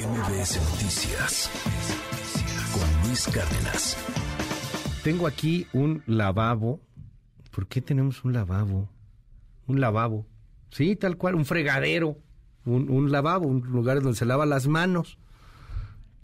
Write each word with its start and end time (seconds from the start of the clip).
MBS 0.00 0.56
Noticias 0.70 1.50
con 2.72 3.06
Luis 3.06 3.26
Cárdenas. 3.26 3.98
Tengo 5.04 5.26
aquí 5.26 5.66
un 5.74 6.02
lavabo. 6.06 6.80
¿Por 7.50 7.66
qué 7.66 7.82
tenemos 7.82 8.24
un 8.24 8.32
lavabo? 8.32 8.88
Un 9.66 9.80
lavabo. 9.80 10.26
Sí, 10.70 10.96
tal 10.96 11.18
cual, 11.18 11.34
un 11.34 11.44
fregadero. 11.44 12.16
Un, 12.64 12.88
un 12.88 13.12
lavabo, 13.12 13.46
un 13.46 13.60
lugar 13.60 14.00
donde 14.00 14.16
se 14.16 14.24
lava 14.24 14.46
las 14.46 14.68
manos. 14.68 15.18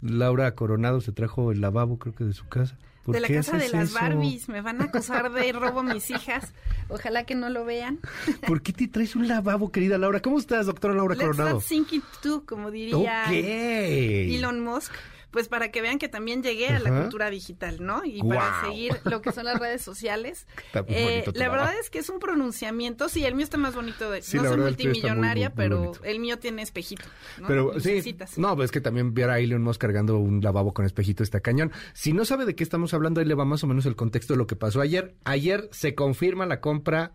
Laura 0.01 0.55
Coronado 0.55 0.99
se 0.99 1.11
trajo 1.11 1.51
el 1.51 1.61
lavabo, 1.61 1.99
creo 1.99 2.15
que 2.15 2.23
de 2.23 2.33
su 2.33 2.47
casa. 2.47 2.79
¿Por 3.07 3.15
De 3.15 3.21
la 3.21 3.29
casa 3.29 3.57
de 3.57 3.69
las 3.69 3.89
eso? 3.89 3.99
Barbies. 3.99 4.49
Me 4.49 4.59
van 4.59 4.81
a 4.81 4.85
acusar 4.85 5.31
de 5.31 5.53
robo 5.53 5.81
mis 5.81 6.09
hijas. 6.11 6.51
Ojalá 6.89 7.23
que 7.25 7.35
no 7.35 7.49
lo 7.49 7.63
vean. 7.63 7.99
¿Por 8.45 8.61
qué 8.61 8.73
te 8.73 8.87
traes 8.89 9.15
un 9.15 9.29
lavabo, 9.29 9.71
querida 9.71 9.97
Laura? 9.97 10.21
¿Cómo 10.21 10.37
estás, 10.37 10.65
doctora 10.65 10.93
Laura 10.93 11.15
Let's 11.15 11.23
Coronado? 11.25 11.53
not 11.55 11.63
sink 11.63 11.93
it 11.93 12.03
too, 12.21 12.43
como 12.45 12.69
diría 12.69 12.97
Ok. 13.27 13.31
Elon 13.31 14.59
Musk. 14.61 14.91
Pues 15.31 15.49
para 15.49 15.71
que 15.71 15.81
vean 15.81 15.99
que 15.99 16.07
también 16.07 16.41
llegué 16.41 16.69
a 16.69 16.79
la 16.79 16.89
Ajá. 16.89 17.01
cultura 17.01 17.29
digital, 17.29 17.83
¿no? 17.83 18.03
Y 18.05 18.21
para 18.23 18.61
seguir 18.61 18.97
lo 19.03 19.21
que 19.21 19.31
son 19.31 19.45
las 19.45 19.59
redes 19.59 19.81
sociales. 19.81 20.47
Eh, 20.89 21.25
la 21.33 21.49
verdad 21.49 21.73
es 21.79 21.89
que 21.89 21.99
es 21.99 22.09
un 22.09 22.19
pronunciamiento. 22.19 23.09
Sí, 23.09 23.25
el 23.25 23.35
mío 23.35 23.43
está 23.43 23.57
más 23.57 23.75
bonito. 23.75 24.09
De, 24.09 24.21
Sí, 24.21 24.37
no 24.37 24.43
soy 24.43 24.57
muy, 24.57 24.65
multimillonaria, 24.67 25.49
muy 25.49 25.55
pero 25.55 25.91
el 26.03 26.19
mío 26.19 26.39
tiene 26.39 26.61
espejito. 26.61 27.03
¿no? 27.39 27.47
Pero 27.47 27.79
sí, 27.79 28.15
no, 28.37 28.55
pues 28.55 28.65
es 28.65 28.71
que 28.71 28.79
también 28.81 29.13
ver 29.13 29.29
a 29.29 29.39
Elon 29.39 29.61
Musk 29.63 29.81
cargando 29.81 30.17
un 30.17 30.41
lavabo 30.41 30.73
con 30.73 30.85
espejito 30.85 31.23
está 31.23 31.39
cañón. 31.39 31.71
Si 31.93 32.13
no 32.13 32.25
sabe 32.25 32.45
de 32.45 32.55
qué 32.55 32.63
estamos 32.63 32.93
hablando, 32.93 33.19
ahí 33.19 33.27
le 33.27 33.35
va 33.35 33.45
más 33.45 33.63
o 33.63 33.67
menos 33.67 33.85
el 33.85 33.95
contexto 33.95 34.33
de 34.33 34.37
lo 34.37 34.47
que 34.47 34.55
pasó 34.55 34.81
ayer. 34.81 35.15
Ayer 35.23 35.67
se 35.71 35.95
confirma 35.95 36.45
la 36.45 36.61
compra 36.61 37.13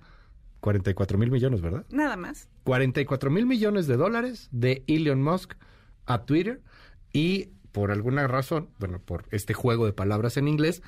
44 0.60 1.18
mil 1.18 1.30
millones, 1.30 1.60
¿verdad? 1.60 1.84
Nada 1.90 2.16
más. 2.16 2.48
44 2.64 3.30
mil 3.30 3.46
millones 3.46 3.86
de 3.86 3.96
dólares 3.96 4.48
de 4.52 4.84
Elon 4.86 5.22
Musk 5.22 5.54
a 6.06 6.24
Twitter 6.24 6.62
y 7.12 7.50
por 7.72 7.90
alguna 7.90 8.26
razón, 8.26 8.68
bueno, 8.78 9.00
por 9.00 9.24
este 9.30 9.54
juego 9.54 9.86
de 9.86 9.92
palabras 9.92 10.36
en 10.36 10.46
inglés, 10.46 10.82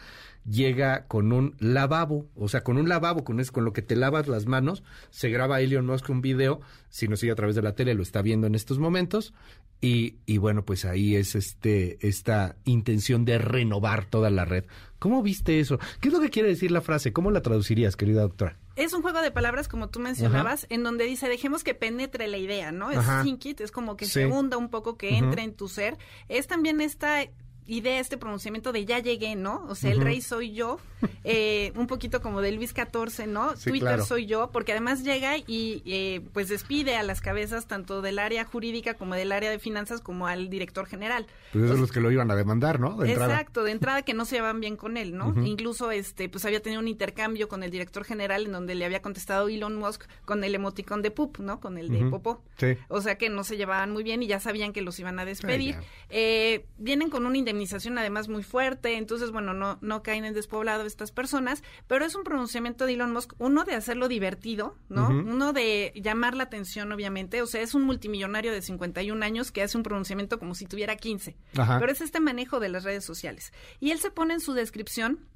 llega 0.48 1.06
con 1.06 1.32
un 1.32 1.56
lavabo, 1.58 2.28
o 2.36 2.48
sea, 2.48 2.62
con 2.62 2.76
un 2.76 2.88
lavabo, 2.88 3.24
con, 3.24 3.40
es, 3.40 3.50
con 3.50 3.64
lo 3.64 3.72
que 3.72 3.82
te 3.82 3.96
lavas 3.96 4.28
las 4.28 4.46
manos, 4.46 4.82
se 5.10 5.30
graba 5.30 5.60
Elon 5.60 5.86
Musk 5.86 6.10
un 6.10 6.20
video, 6.20 6.60
si 6.90 7.08
nos 7.08 7.20
sigue 7.20 7.32
a 7.32 7.36
través 7.36 7.56
de 7.56 7.62
la 7.62 7.74
tele, 7.74 7.94
lo 7.94 8.02
está 8.02 8.22
viendo 8.22 8.46
en 8.46 8.54
estos 8.54 8.78
momentos, 8.78 9.32
y, 9.80 10.16
y 10.26 10.38
bueno, 10.38 10.64
pues 10.64 10.84
ahí 10.84 11.16
es 11.16 11.34
este 11.34 11.98
esta 12.06 12.56
intención 12.64 13.24
de 13.24 13.38
renovar 13.38 14.06
toda 14.06 14.30
la 14.30 14.44
red. 14.44 14.64
¿Cómo 14.98 15.22
viste 15.22 15.60
eso? 15.60 15.78
¿Qué 16.00 16.08
es 16.08 16.14
lo 16.14 16.20
que 16.20 16.30
quiere 16.30 16.48
decir 16.48 16.70
la 16.70 16.80
frase? 16.80 17.12
¿Cómo 17.12 17.30
la 17.30 17.42
traducirías, 17.42 17.96
querida 17.96 18.22
doctora? 18.22 18.58
Es 18.76 18.92
un 18.92 19.02
juego 19.02 19.20
de 19.22 19.30
palabras, 19.30 19.68
como 19.68 19.88
tú 19.88 20.00
mencionabas, 20.00 20.66
en 20.68 20.82
donde 20.82 21.04
dice, 21.04 21.28
dejemos 21.28 21.62
que 21.62 21.74
penetre 21.74 22.26
la 22.26 22.38
idea, 22.38 22.72
¿no? 22.72 22.90
Es 22.90 22.98
sink 23.22 23.46
it, 23.46 23.60
es 23.60 23.70
como 23.70 23.96
que 23.96 24.04
Sí. 24.06 24.12
se 24.12 24.26
hunda 24.26 24.56
un 24.56 24.68
poco, 24.68 24.96
que 24.96 25.16
entre 25.16 25.42
en 25.42 25.54
tu 25.54 25.68
ser. 25.68 25.96
Es 26.28 26.46
también 26.46 26.80
esta 26.80 27.24
idea, 27.66 27.98
este 28.00 28.16
pronunciamiento 28.18 28.72
de 28.72 28.84
ya 28.84 28.98
llegué, 28.98 29.36
¿no? 29.36 29.64
O 29.68 29.74
sea, 29.74 29.90
el 29.92 30.00
rey 30.00 30.20
soy 30.20 30.52
yo, 30.52 30.78
eh, 31.24 31.72
un 31.76 31.86
poquito 31.86 32.20
como 32.20 32.40
de 32.40 32.52
Luis 32.52 32.70
XIV, 32.74 33.26
¿no? 33.26 33.56
Sí, 33.56 33.70
Twitter 33.70 33.88
claro. 33.88 34.04
soy 34.04 34.26
yo, 34.26 34.50
porque 34.52 34.72
además 34.72 35.02
llega 35.02 35.36
y 35.38 35.82
eh, 35.86 36.20
pues 36.32 36.48
despide 36.48 36.96
a 36.96 37.02
las 37.02 37.20
cabezas 37.20 37.66
tanto 37.66 38.02
del 38.02 38.18
área 38.18 38.44
jurídica 38.44 38.94
como 38.94 39.14
del 39.14 39.32
área 39.32 39.50
de 39.50 39.58
finanzas 39.58 40.00
como 40.00 40.26
al 40.26 40.50
director 40.50 40.86
general. 40.86 41.26
Pues 41.52 41.64
esos 41.64 41.76
son 41.76 41.80
los 41.80 41.92
que 41.92 42.00
lo 42.00 42.10
iban 42.10 42.30
a 42.30 42.36
demandar, 42.36 42.80
¿no? 42.80 42.96
De 42.96 43.08
entrada. 43.10 43.34
Exacto, 43.34 43.64
de 43.64 43.70
entrada 43.72 44.02
que 44.02 44.14
no 44.14 44.24
se 44.24 44.36
llevaban 44.36 44.60
bien 44.60 44.76
con 44.76 44.96
él, 44.96 45.16
¿no? 45.16 45.34
Incluso 45.44 45.90
este 45.90 46.28
pues 46.28 46.44
había 46.44 46.60
tenido 46.60 46.80
un 46.80 46.88
intercambio 46.88 47.48
con 47.48 47.62
el 47.62 47.70
director 47.70 48.04
general 48.04 48.46
en 48.46 48.52
donde 48.52 48.74
le 48.74 48.84
había 48.84 49.02
contestado 49.02 49.48
Elon 49.48 49.76
Musk 49.76 50.04
con 50.24 50.44
el 50.44 50.54
emoticón 50.54 51.02
de 51.02 51.10
poop, 51.10 51.38
¿no? 51.38 51.60
Con 51.60 51.78
el 51.78 51.88
de 51.88 52.00
Ujú. 52.02 52.10
popó. 52.10 52.42
Sí. 52.58 52.76
O 52.88 53.00
sea 53.00 53.16
que 53.16 53.28
no 53.30 53.44
se 53.44 53.56
llevaban 53.56 53.90
muy 53.90 54.02
bien 54.02 54.22
y 54.22 54.26
ya 54.26 54.40
sabían 54.40 54.72
que 54.72 54.82
los 54.82 54.98
iban 54.98 55.18
a 55.18 55.24
despedir. 55.24 55.76
Eh, 56.10 56.64
vienen 56.78 57.10
con 57.10 57.26
una 57.26 57.38
indemnización 57.54 57.98
además 57.98 58.28
muy 58.28 58.42
fuerte, 58.42 58.96
entonces 58.96 59.30
bueno, 59.30 59.54
no, 59.54 59.78
no 59.80 60.02
caen 60.02 60.24
en 60.24 60.34
despoblado 60.34 60.84
estas 60.84 61.12
personas, 61.12 61.62
pero 61.86 62.04
es 62.04 62.14
un 62.14 62.24
pronunciamiento 62.24 62.84
de 62.84 62.94
Elon 62.94 63.12
Musk, 63.12 63.34
uno 63.38 63.64
de 63.64 63.74
hacerlo 63.74 64.08
divertido, 64.08 64.76
¿no? 64.88 65.08
Uno 65.08 65.52
de 65.52 65.92
llamar 65.94 66.34
la 66.34 66.44
atención, 66.44 66.90
obviamente, 66.92 67.40
o 67.42 67.46
sea, 67.46 67.62
es 67.62 67.74
un 67.74 67.82
multimillonario 67.82 68.52
de 68.52 68.60
51 68.60 69.24
años 69.24 69.52
que 69.52 69.62
hace 69.62 69.76
un 69.76 69.82
pronunciamiento 69.82 70.38
como 70.38 70.54
si 70.54 70.66
tuviera 70.66 70.96
15. 70.96 71.36
Ajá. 71.56 71.78
Pero 71.78 71.92
es 71.92 72.00
este 72.00 72.20
manejo 72.20 72.60
de 72.60 72.68
las 72.68 72.84
redes 72.84 73.04
sociales. 73.04 73.52
Y 73.80 73.92
él 73.92 73.98
se 73.98 74.10
pone 74.10 74.34
en 74.34 74.40
su 74.40 74.52
descripción 74.52 75.28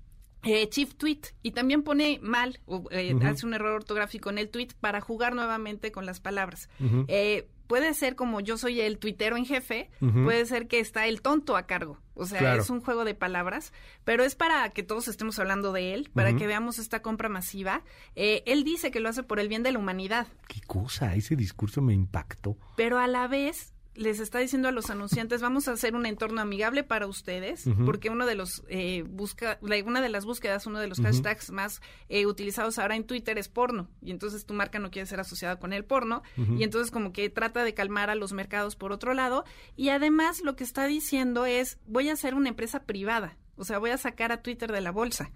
eh, 0.45 0.69
Chief 0.69 0.95
Tweet 0.95 1.21
y 1.43 1.51
también 1.53 1.83
pone 1.83 2.21
mal, 2.23 2.61
o, 2.67 2.85
eh, 2.91 3.15
hace 3.23 3.47
un 3.47 3.55
error 3.55 3.73
ortográfico 3.73 4.31
en 4.31 4.39
el 4.39 4.49
tweet 4.49 4.69
para 4.81 5.01
jugar 5.01 5.35
nuevamente 5.35 5.91
con 5.91 6.07
las 6.07 6.21
palabras. 6.21 6.69
Eh, 7.09 7.49
puede 7.69 7.95
ser 7.95 8.17
como 8.17 8.41
yo 8.41 8.59
soy 8.59 8.81
el 8.81 8.99
tuitero 8.99 9.37
en 9.37 9.45
jefe, 9.47 9.91
puede 10.01 10.45
ser 10.47 10.67
que 10.67 10.81
está 10.81 11.07
el 11.07 11.23
tonto 11.23 11.57
a 11.57 11.67
cargo. 11.67 11.99
O 12.15 12.27
sea, 12.27 12.41
Claro. 12.41 12.63
es 12.63 12.69
un 12.71 12.81
juego 12.81 13.05
de 13.05 13.15
palabras, 13.15 13.73
pero 14.05 14.25
es 14.25 14.35
para 14.35 14.69
que 14.71 14.83
todos 14.83 15.07
estemos 15.07 15.39
hablando 15.39 15.71
de 15.73 15.95
él, 15.95 16.11
para 16.13 16.35
que 16.35 16.49
veamos 16.49 16.81
esta 16.81 17.01
compra 17.01 17.29
masiva. 17.29 17.83
Eh, 18.17 18.43
él 18.47 18.65
dice 18.65 18.91
que 18.91 18.99
lo 18.99 19.09
hace 19.09 19.23
por 19.23 19.39
el 19.39 19.49
bien 19.49 19.63
de 19.63 19.71
la 19.71 19.79
humanidad, 19.79 20.27
Qué 20.49 20.61
cosa, 20.67 21.15
ese 21.15 21.37
discurso 21.37 21.81
me 21.81 21.95
impactó. 21.95 22.57
pero 22.77 22.99
a 22.99 23.07
la 23.07 23.29
vez 23.29 23.73
les 23.99 24.21
está 24.21 24.39
diciendo 24.39 24.69
a 24.69 24.73
los 24.73 24.91
anunciantes 24.91 25.43
vamos 25.43 25.67
a 25.69 25.73
hacer 25.73 25.95
un 25.95 26.07
entorno 26.07 26.41
amigable 26.41 26.85
para 26.85 27.07
ustedes 27.07 27.65
porque 27.85 28.11
uno 28.11 28.27
de 28.27 28.35
los 28.37 28.63
eh, 28.69 29.03
busca 29.09 29.59
la- 29.61 29.83
una 29.85 30.01
de 30.01 30.09
las 30.09 30.25
búsquedas 30.25 30.67
uno 30.67 30.79
de 30.79 30.87
los 30.87 31.01
hashtags 31.01 31.51
más 31.51 31.81
eh, 32.09 32.25
utilizados 32.27 32.79
ahora 32.79 32.95
en 32.97 33.05
Twitter 33.05 33.37
es 33.39 33.49
porno 33.49 33.89
y 34.01 34.11
entonces 34.13 34.47
tu 34.47 34.55
marca 34.55 34.79
no 34.79 34.91
quiere 34.91 35.07
ser 35.07 35.19
asociada 35.21 35.59
con 35.59 35.73
el 35.73 35.85
porno 35.85 36.23
y 36.37 36.63
entonces 36.63 36.91
como 36.93 37.13
que 37.13 37.29
trata 37.29 37.65
de 37.65 37.75
calmar 37.75 38.09
a 38.09 38.15
los 38.15 38.33
mercados 38.33 38.77
por 38.77 38.93
otro 38.93 39.15
lado 39.15 39.45
y 39.77 39.89
además 39.89 40.43
lo 40.43 40.55
que 40.57 40.65
está 40.65 40.87
diciendo 40.87 41.45
es 41.45 41.79
voy 41.87 42.09
a 42.09 42.13
hacer 42.13 42.35
una 42.35 42.49
empresa 42.51 42.85
privada 42.85 43.37
o 43.57 43.65
sea 43.65 43.79
voy 43.79 43.91
a 43.91 43.99
sacar 43.99 44.31
a 44.33 44.43
Twitter 44.43 44.71
de 44.71 44.81
la 44.81 44.93
bolsa. 44.93 45.31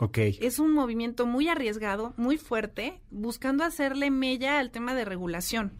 Ok. 0.00 0.18
es 0.18 0.58
un 0.58 0.72
movimiento 0.72 1.26
muy 1.26 1.48
arriesgado 1.48 2.14
muy 2.16 2.38
fuerte 2.38 3.00
buscando 3.10 3.62
hacerle 3.64 4.10
mella 4.10 4.58
al 4.58 4.70
tema 4.70 4.94
de 4.94 5.04
regulación 5.04 5.72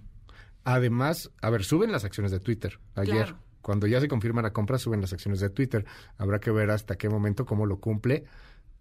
Además, 0.65 1.31
a 1.41 1.51
ver, 1.51 1.65
suben 1.65 1.91
las 1.93 2.05
acciones 2.05 2.31
de 2.33 2.41
Twitter. 2.41 2.79
Ayer, 2.95 3.15
Claro. 3.27 3.39
cuando 3.63 3.87
ya 3.87 4.01
se 4.01 4.09
confirma 4.09 4.43
la 4.43 4.53
compra, 4.53 4.79
suben 4.79 5.01
las 5.01 5.13
acciones 5.13 5.41
de 5.41 5.51
Twitter. 5.51 5.85
Habrá 6.19 6.39
que 6.41 6.51
ver 6.51 6.71
hasta 6.71 6.97
qué 6.97 7.09
momento, 7.09 7.45
cómo 7.47 7.67
lo 7.67 7.79
cumple. 7.81 8.25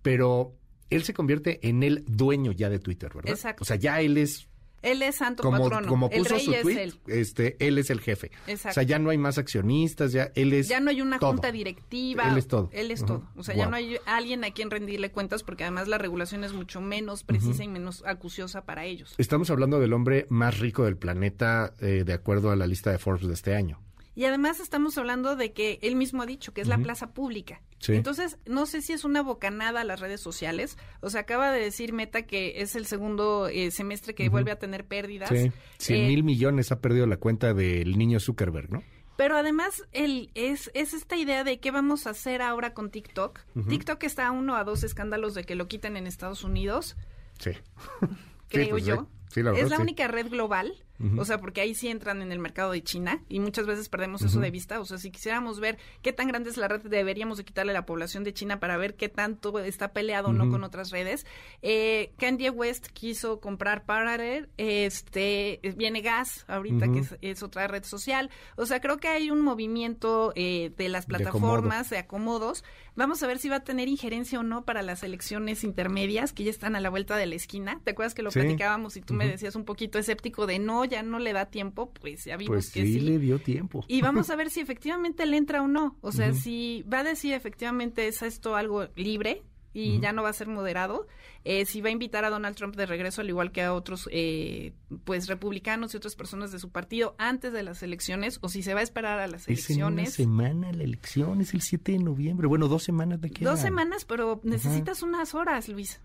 Pero 0.02 0.56
él 0.90 1.04
se 1.04 1.14
convierte 1.14 1.68
en 1.68 1.84
el 1.84 2.04
dueño 2.08 2.52
ya 2.52 2.70
de 2.70 2.80
Twitter, 2.80 3.12
¿verdad? 3.14 3.32
Exacto. 3.32 3.64
O 3.64 3.66
sea, 3.66 3.78
ya 3.78 4.02
él 4.02 4.18
es, 4.18 4.48
Él 4.82 5.02
es 5.02 5.16
santo 5.16 5.44
como, 5.44 5.64
patrono. 5.64 5.88
como 5.88 6.10
el 6.12 6.20
puso 6.24 6.36
rey 6.36 6.46
su 6.46 6.54
es 6.54 6.66
él. 6.66 7.00
este, 7.08 7.56
él 7.66 7.78
es 7.78 7.90
el 7.90 8.02
jefe. 8.02 8.32
Exacto. 8.48 8.70
O 8.70 8.74
sea, 8.74 8.84
ya 8.84 9.00
no 9.00 9.10
hay 9.10 9.18
más 9.18 9.38
accionistas, 9.38 10.12
ya 10.12 10.32
él 10.36 10.54
es 10.54 10.68
Ya 10.68 10.80
no 10.80 10.90
hay 10.90 11.02
una 11.02 11.20
todo. 11.20 11.32
junta 11.32 11.52
directiva. 11.52 12.30
Él 12.30 12.38
es 12.38 12.48
todo. 12.48 12.70
Él 12.74 12.92
es 12.92 13.06
todo. 13.06 13.30
O 13.36 13.44
sea, 13.44 13.56
ya 13.56 13.68
no 13.68 13.76
hay 13.76 13.98
alguien 14.06 14.44
a 14.44 14.52
quien 14.52 14.72
rendirle 14.72 15.12
cuentas 15.12 15.44
porque 15.44 15.64
además 15.64 15.88
la 15.88 15.98
regulación 15.98 16.44
es 16.44 16.54
mucho 16.54 16.82
menos 16.82 17.24
precisa 17.24 17.64
y 17.64 17.68
menos 17.68 18.04
acuciosa 18.06 18.66
para 18.66 18.86
ellos. 18.86 19.14
Estamos 19.18 19.50
hablando 19.50 19.80
del 19.80 19.94
hombre 19.94 20.26
más 20.30 20.60
rico 20.60 20.84
del 20.86 20.98
planeta, 20.98 21.74
eh, 21.80 22.04
de 22.06 22.14
acuerdo 22.14 22.52
a 22.52 22.56
la 22.56 22.68
lista 22.68 22.92
de 22.92 22.98
Forbes 22.98 23.28
de 23.28 23.34
este 23.34 23.56
año. 23.56 23.80
Y 24.22 24.26
además 24.26 24.60
estamos 24.60 25.00
hablando 25.00 25.36
de 25.36 25.52
que 25.52 25.80
él 25.82 25.96
mismo 25.96 26.22
ha 26.22 26.28
dicho 26.28 26.54
que 26.54 26.62
es 26.62 26.68
la 26.68 26.78
plaza 26.78 27.12
pública. 27.12 27.60
Sí. 27.80 27.94
Entonces, 27.94 28.38
no 28.46 28.68
sé 28.68 28.84
si 28.84 28.94
es 28.94 29.04
una 29.04 29.24
bocanada 29.24 29.82
a 29.82 29.84
las 29.84 30.00
redes 30.00 30.22
sociales. 30.22 30.78
O 31.00 31.10
sea, 31.10 31.22
acaba 31.22 31.52
de 31.52 31.60
decir 31.60 31.92
Meta 31.92 32.22
que 32.28 32.62
es 32.62 32.76
el 32.76 32.86
segundo 32.86 33.48
eh, 33.48 33.72
semestre 33.72 34.14
que 34.14 34.30
vuelve 34.30 34.52
a 34.52 34.60
tener 34.60 34.86
pérdidas. 34.86 35.28
Sí. 35.30 35.52
100 35.80 36.00
Eh, 36.00 36.08
mil 36.10 36.24
millones 36.24 36.72
ha 36.72 36.80
perdido 36.82 37.08
la 37.08 37.18
cuenta 37.18 37.56
del 37.56 37.98
niño 37.98 38.20
Zuckerberg, 38.20 38.70
¿no? 38.72 38.84
Pero 39.18 39.38
además 39.38 39.82
el, 39.92 40.30
es, 40.36 40.70
es 40.76 40.94
esta 40.94 41.16
idea 41.18 41.44
de 41.44 41.60
qué 41.60 41.72
vamos 41.72 42.06
a 42.06 42.12
hacer 42.12 42.44
ahora 42.44 42.76
con 42.76 42.92
TikTok. 42.92 43.40
TikTok 43.70 44.04
está 44.04 44.28
a 44.28 44.32
uno 44.32 44.56
a 44.56 44.64
dos 44.64 44.84
escándalos 44.84 45.34
de 45.34 45.46
que 45.46 45.56
lo 45.56 45.68
quiten 45.68 45.98
en 45.98 46.06
Estados 46.06 46.44
Unidos, 46.44 46.96
Sí. 47.40 47.54
creo 48.50 48.70
pues, 48.70 48.86
yo. 48.86 49.08
sí. 49.30 49.42
La 49.42 49.50
verdad, 49.52 49.66
es 49.66 49.72
la 49.72 49.80
única 49.80 50.08
red 50.08 50.30
global, 50.30 50.74
O 51.18 51.26
sea, 51.26 51.40
porque 51.40 51.62
ahí 51.62 51.74
sí 51.74 51.88
entran 51.88 52.22
en 52.22 52.32
el 52.32 52.40
mercado 52.40 52.72
de 52.72 52.84
China 52.84 53.24
y 53.30 53.40
muchas 53.40 53.66
veces 53.66 53.90
perdemos 53.90 54.22
eso 54.22 54.40
de 54.40 54.52
vista. 54.52 54.80
O 54.80 54.86
sea, 54.86 54.98
si 54.98 55.12
quisiéramos 55.12 55.60
ver 55.60 55.78
qué 56.02 56.14
tan 56.14 56.28
grande 56.28 56.50
es 56.50 56.58
la 56.58 56.68
red, 56.68 56.82
deberíamos 56.82 57.38
de 57.38 57.46
quitarle 57.46 57.74
la 57.74 57.86
población 57.86 58.24
de 58.24 58.34
China 58.34 58.60
para 58.60 58.78
ver 58.78 58.96
qué 58.96 59.10
tanto 59.10 59.58
está 59.60 59.94
peleado 59.94 60.30
o 60.30 60.34
no 60.34 60.50
con 60.50 60.64
otras 60.64 60.92
redes. 60.92 61.26
Eh, 61.62 62.14
Kanye 62.18 62.50
West 62.50 62.88
quiso 62.88 63.40
comprar 63.40 63.86
Parler, 63.86 64.50
este, 64.58 65.60
viene 65.76 66.02
Gas 66.02 66.46
ahorita, 66.48 66.92
que 66.92 67.00
es, 67.00 67.16
es 67.22 67.44
otra 67.44 67.68
red 67.68 67.84
social. 67.84 68.30
O 68.56 68.66
sea, 68.66 68.80
creo 68.82 68.98
que 68.98 69.08
hay 69.08 69.32
un 69.32 69.42
movimiento 69.42 70.34
eh, 70.36 70.72
de 70.78 70.90
las 70.90 71.08
De 71.08 71.16
plataformas, 71.16 71.90
de 71.90 71.98
acomodos. 71.98 72.64
Vamos 72.96 73.24
a 73.24 73.28
ver 73.28 73.40
si 73.40 73.48
va 73.50 73.58
a 73.58 73.64
tener 73.64 73.88
injerencia 73.88 74.40
o 74.40 74.44
no 74.44 74.66
para 74.66 74.82
las 74.82 75.02
elecciones 75.04 75.64
intermedias 75.64 76.34
que 76.34 76.44
ya 76.44 76.50
están 76.52 76.76
a 76.76 76.82
la 76.82 76.90
vuelta 76.90 77.16
de 77.16 77.26
la 77.26 77.36
esquina. 77.36 77.80
¿Te 77.84 77.92
acuerdas 77.92 78.14
que 78.14 78.22
lo 78.22 78.32
Sí. 78.32 78.40
platicábamos 78.40 78.98
y 78.98 79.02
tú 79.02 79.14
me 79.14 79.28
decías 79.28 79.56
un 79.56 79.66
poquito 79.66 79.98
escéptico 79.98 80.46
de 80.46 80.60
no, 80.60 80.84
ya 80.92 81.02
no 81.02 81.18
le 81.18 81.34
da 81.34 81.48
tiempo? 81.48 81.92
Pues 81.94 82.26
ya 82.26 82.38
vimos 82.38 82.54
Pues 82.54 82.70
que 82.72 82.84
sí, 82.86 82.94
sí. 82.94 83.00
le 83.00 83.18
dio 83.18 83.40
tiempo. 83.40 83.84
Y 83.88 84.02
vamos 84.02 84.30
a 84.30 84.36
ver 84.36 84.52
si 84.52 84.60
efectivamente 84.60 85.26
le 85.26 85.38
entra 85.38 85.64
o 85.64 85.68
no. 85.68 85.98
O 86.02 86.12
sea, 86.12 86.34
si 86.34 86.84
va 86.84 87.00
a 87.00 87.04
decir 87.04 87.34
efectivamente 87.34 88.08
es 88.08 88.22
esto 88.22 88.56
algo 88.56 88.88
libre, 88.96 89.42
y 89.74 90.02
ya 90.02 90.12
no 90.12 90.22
va 90.22 90.28
a 90.28 90.34
ser 90.34 90.48
moderado. 90.50 91.08
Eh, 91.46 91.66
si 91.66 91.80
va 91.80 91.88
a 91.88 91.92
invitar 91.94 92.26
a 92.26 92.30
Donald 92.30 92.58
Trump 92.58 92.76
de 92.76 92.86
regreso, 92.86 93.22
al 93.22 93.30
igual 93.30 93.54
que 93.54 93.62
a 93.62 93.74
otros 93.74 94.10
eh, 94.12 94.74
pues 95.06 95.28
republicanos 95.30 95.94
y 95.94 95.98
otras 95.98 96.18
personas 96.18 96.52
de 96.52 96.60
su 96.60 96.72
partido 96.72 97.16
antes 97.18 97.54
de 97.54 97.64
las 97.64 97.82
elecciones, 97.82 98.38
o 98.42 98.50
si 98.50 98.64
se 98.64 98.74
va 98.74 98.82
a 98.82 98.84
esperar 98.84 99.20
a 99.20 99.28
las 99.28 99.48
Es 99.48 99.70
en 99.70 99.78
una 99.78 100.02
elecciones. 100.02 100.14
semana 100.14 100.74
la 100.74 100.84
elección, 100.84 101.40
es 101.40 101.54
el 101.54 101.62
7 101.62 101.94
de 101.94 102.00
noviembre. 102.00 102.48
Bueno, 102.48 102.68
dos 102.68 102.84
semanas 102.84 103.22
de 103.22 103.30
qué. 103.32 103.46
Dos 103.46 103.62
semanas, 103.62 104.04
pero 104.04 104.42
necesitas 104.44 105.04
unas 105.04 105.34
horas, 105.36 105.70
Luis. 105.70 106.02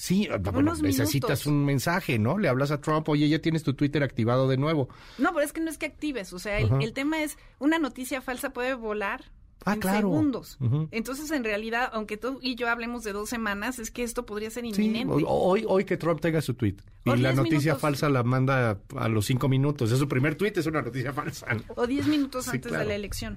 Sí, 0.00 0.26
ah, 0.32 0.38
bueno, 0.38 0.74
necesitas 0.76 1.12
minutos. 1.40 1.46
un 1.46 1.64
mensaje, 1.66 2.18
¿no? 2.18 2.38
Le 2.38 2.48
hablas 2.48 2.70
a 2.70 2.80
Trump, 2.80 3.06
oye, 3.10 3.28
ya 3.28 3.38
tienes 3.40 3.62
tu 3.62 3.74
Twitter 3.74 4.02
activado 4.02 4.48
de 4.48 4.56
nuevo. 4.56 4.88
No, 5.18 5.34
pero 5.34 5.44
es 5.44 5.52
que 5.52 5.60
no 5.60 5.68
es 5.70 5.76
que 5.76 5.84
actives, 5.86 6.32
o 6.32 6.38
sea, 6.38 6.58
el, 6.58 6.70
el 6.82 6.92
tema 6.94 7.22
es, 7.22 7.36
una 7.58 7.78
noticia 7.78 8.22
falsa 8.22 8.50
puede 8.54 8.72
volar 8.74 9.24
Ah, 9.66 9.74
en 9.74 9.80
claro. 9.80 9.98
segundos. 10.08 10.56
Entonces, 10.90 11.30
en 11.32 11.44
realidad, 11.44 11.90
aunque 11.92 12.16
tú 12.16 12.38
y 12.40 12.54
yo 12.54 12.66
hablemos 12.70 13.04
de 13.04 13.12
dos 13.12 13.28
semanas, 13.28 13.78
es 13.78 13.90
que 13.90 14.02
esto 14.02 14.24
podría 14.24 14.48
ser 14.48 14.64
inminente. 14.64 15.12
hoy, 15.12 15.22
hoy, 15.28 15.64
hoy 15.68 15.84
que 15.84 15.98
Trump 15.98 16.18
tenga 16.22 16.40
su 16.40 16.54
tweet. 16.54 16.76
Y 17.04 17.10
la 17.10 17.16
10 17.32 17.34
noticia 17.36 17.58
minutos. 17.72 17.80
falsa 17.82 18.08
la 18.08 18.22
manda 18.22 18.78
a 18.96 19.08
los 19.10 19.26
cinco 19.26 19.50
minutos. 19.50 19.92
Es 19.92 19.98
su 19.98 20.08
primer 20.08 20.34
tweet, 20.36 20.54
es 20.56 20.64
una 20.64 20.80
noticia 20.80 21.12
falsa. 21.12 21.46
O 21.76 21.86
10 21.86 22.06
minutos 22.06 22.46
Sí, 22.46 22.52
antes 22.52 22.68
claro. 22.70 22.84
de 22.84 22.88
la 22.88 22.94
elección. 22.94 23.36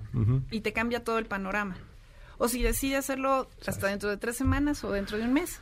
Y 0.49 0.61
te 0.61 0.71
cambia 0.71 1.03
todo 1.03 1.17
el 1.17 1.25
panorama. 1.25 1.75
O 2.37 2.47
si 2.47 2.63
decide 2.63 2.95
hacerlo 2.95 3.49
hasta 3.67 3.87
dentro 3.87 4.09
de 4.09 4.15
tres 4.15 4.37
semanas 4.37 4.81
o 4.85 4.91
dentro 4.93 5.17
de 5.17 5.25
un 5.25 5.33
mes. 5.33 5.59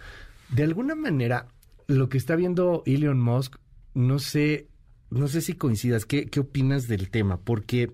De 0.51 0.63
alguna 0.63 0.95
manera, 0.95 1.48
lo 1.88 2.09
que 2.09 2.18
está 2.18 2.36
viendo 2.36 2.83
Elon 2.86 3.19
Musk, 3.19 3.56
no 3.94 4.19
sé, 4.19 4.68
no 5.09 5.27
sé 5.27 5.42
si 5.42 5.53
coincidas. 5.53 6.06
¿Qué, 6.06 6.27
qué 6.30 6.42
opinas 6.42 6.88
del 6.88 7.09
tema? 7.09 7.39
Porque 7.42 7.94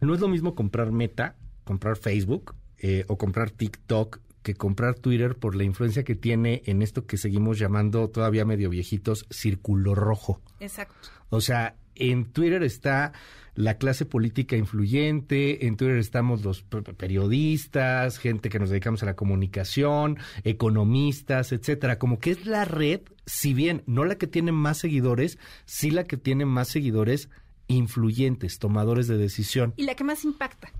no 0.00 0.14
es 0.14 0.20
lo 0.20 0.28
mismo 0.28 0.54
comprar 0.54 0.92
Meta, 0.92 1.36
comprar 1.64 1.96
Facebook 1.96 2.54
eh, 2.78 3.04
o 3.08 3.18
comprar 3.18 3.50
TikTok 3.50 4.20
que 4.42 4.54
comprar 4.54 4.94
Twitter 4.94 5.36
por 5.36 5.56
la 5.56 5.64
influencia 5.64 6.04
que 6.04 6.14
tiene 6.14 6.62
en 6.66 6.80
esto 6.80 7.06
que 7.06 7.18
seguimos 7.18 7.58
llamando 7.58 8.08
todavía 8.08 8.44
medio 8.44 8.70
viejitos 8.70 9.26
círculo 9.30 9.94
rojo. 9.94 10.40
Exacto. 10.60 11.08
O 11.28 11.40
sea, 11.40 11.76
en 11.94 12.26
Twitter 12.32 12.62
está 12.62 13.12
la 13.58 13.76
clase 13.76 14.06
política 14.06 14.56
influyente, 14.56 15.66
en 15.66 15.76
Twitter 15.76 15.96
estamos 15.96 16.44
los 16.44 16.62
pe- 16.62 16.82
periodistas, 16.82 18.18
gente 18.18 18.50
que 18.50 18.60
nos 18.60 18.70
dedicamos 18.70 19.02
a 19.02 19.06
la 19.06 19.16
comunicación, 19.16 20.16
economistas, 20.44 21.50
etcétera. 21.50 21.98
Como 21.98 22.20
que 22.20 22.30
es 22.30 22.46
la 22.46 22.64
red, 22.64 23.00
si 23.26 23.54
bien 23.54 23.82
no 23.86 24.04
la 24.04 24.16
que 24.16 24.28
tiene 24.28 24.52
más 24.52 24.78
seguidores, 24.78 25.38
sí 25.64 25.90
la 25.90 26.04
que 26.04 26.16
tiene 26.16 26.44
más 26.46 26.68
seguidores 26.68 27.30
influyentes, 27.66 28.58
tomadores 28.60 29.08
de 29.08 29.18
decisión. 29.18 29.74
Y 29.76 29.82
la 29.82 29.94
que 29.96 30.04
más 30.04 30.24
impacta. 30.24 30.70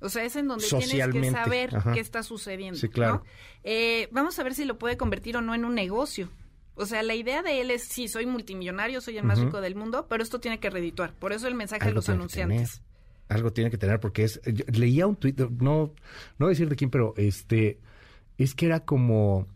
O 0.00 0.10
sea, 0.10 0.24
es 0.24 0.36
en 0.36 0.46
donde 0.46 0.66
tienes 0.66 1.08
que 1.08 1.30
saber 1.30 1.74
ajá. 1.74 1.92
qué 1.94 2.00
está 2.00 2.22
sucediendo. 2.22 2.78
Sí, 2.78 2.88
claro. 2.88 3.22
¿no? 3.24 3.30
Eh, 3.64 4.08
vamos 4.12 4.38
a 4.38 4.42
ver 4.42 4.54
si 4.54 4.66
lo 4.66 4.78
puede 4.78 4.98
convertir 4.98 5.38
o 5.38 5.40
no 5.40 5.54
en 5.54 5.64
un 5.64 5.74
negocio. 5.74 6.28
O 6.76 6.86
sea, 6.86 7.02
la 7.02 7.14
idea 7.14 7.42
de 7.42 7.60
él 7.60 7.70
es, 7.70 7.84
sí, 7.84 8.06
soy 8.06 8.26
multimillonario, 8.26 9.00
soy 9.00 9.16
el 9.16 9.24
más 9.24 9.40
rico 9.40 9.60
del 9.60 9.74
mundo, 9.74 10.06
pero 10.08 10.22
esto 10.22 10.40
tiene 10.40 10.60
que 10.60 10.70
redituar. 10.70 11.14
Por 11.14 11.32
eso 11.32 11.48
el 11.48 11.54
mensaje 11.54 11.86
de 11.86 11.92
los 11.92 12.08
anunciantes. 12.08 12.82
Algo 13.28 13.52
tiene 13.52 13.70
que 13.70 13.78
tener 13.78 13.98
porque 13.98 14.22
es 14.22 14.40
yo 14.44 14.64
leía 14.68 15.06
un 15.06 15.16
tuit, 15.16 15.40
no 15.40 15.48
no 15.58 15.92
voy 16.38 16.46
a 16.46 16.50
decir 16.50 16.68
de 16.68 16.76
quién, 16.76 16.90
pero 16.90 17.12
este 17.16 17.80
es 18.38 18.54
que 18.54 18.66
era 18.66 18.80
como 18.80 19.48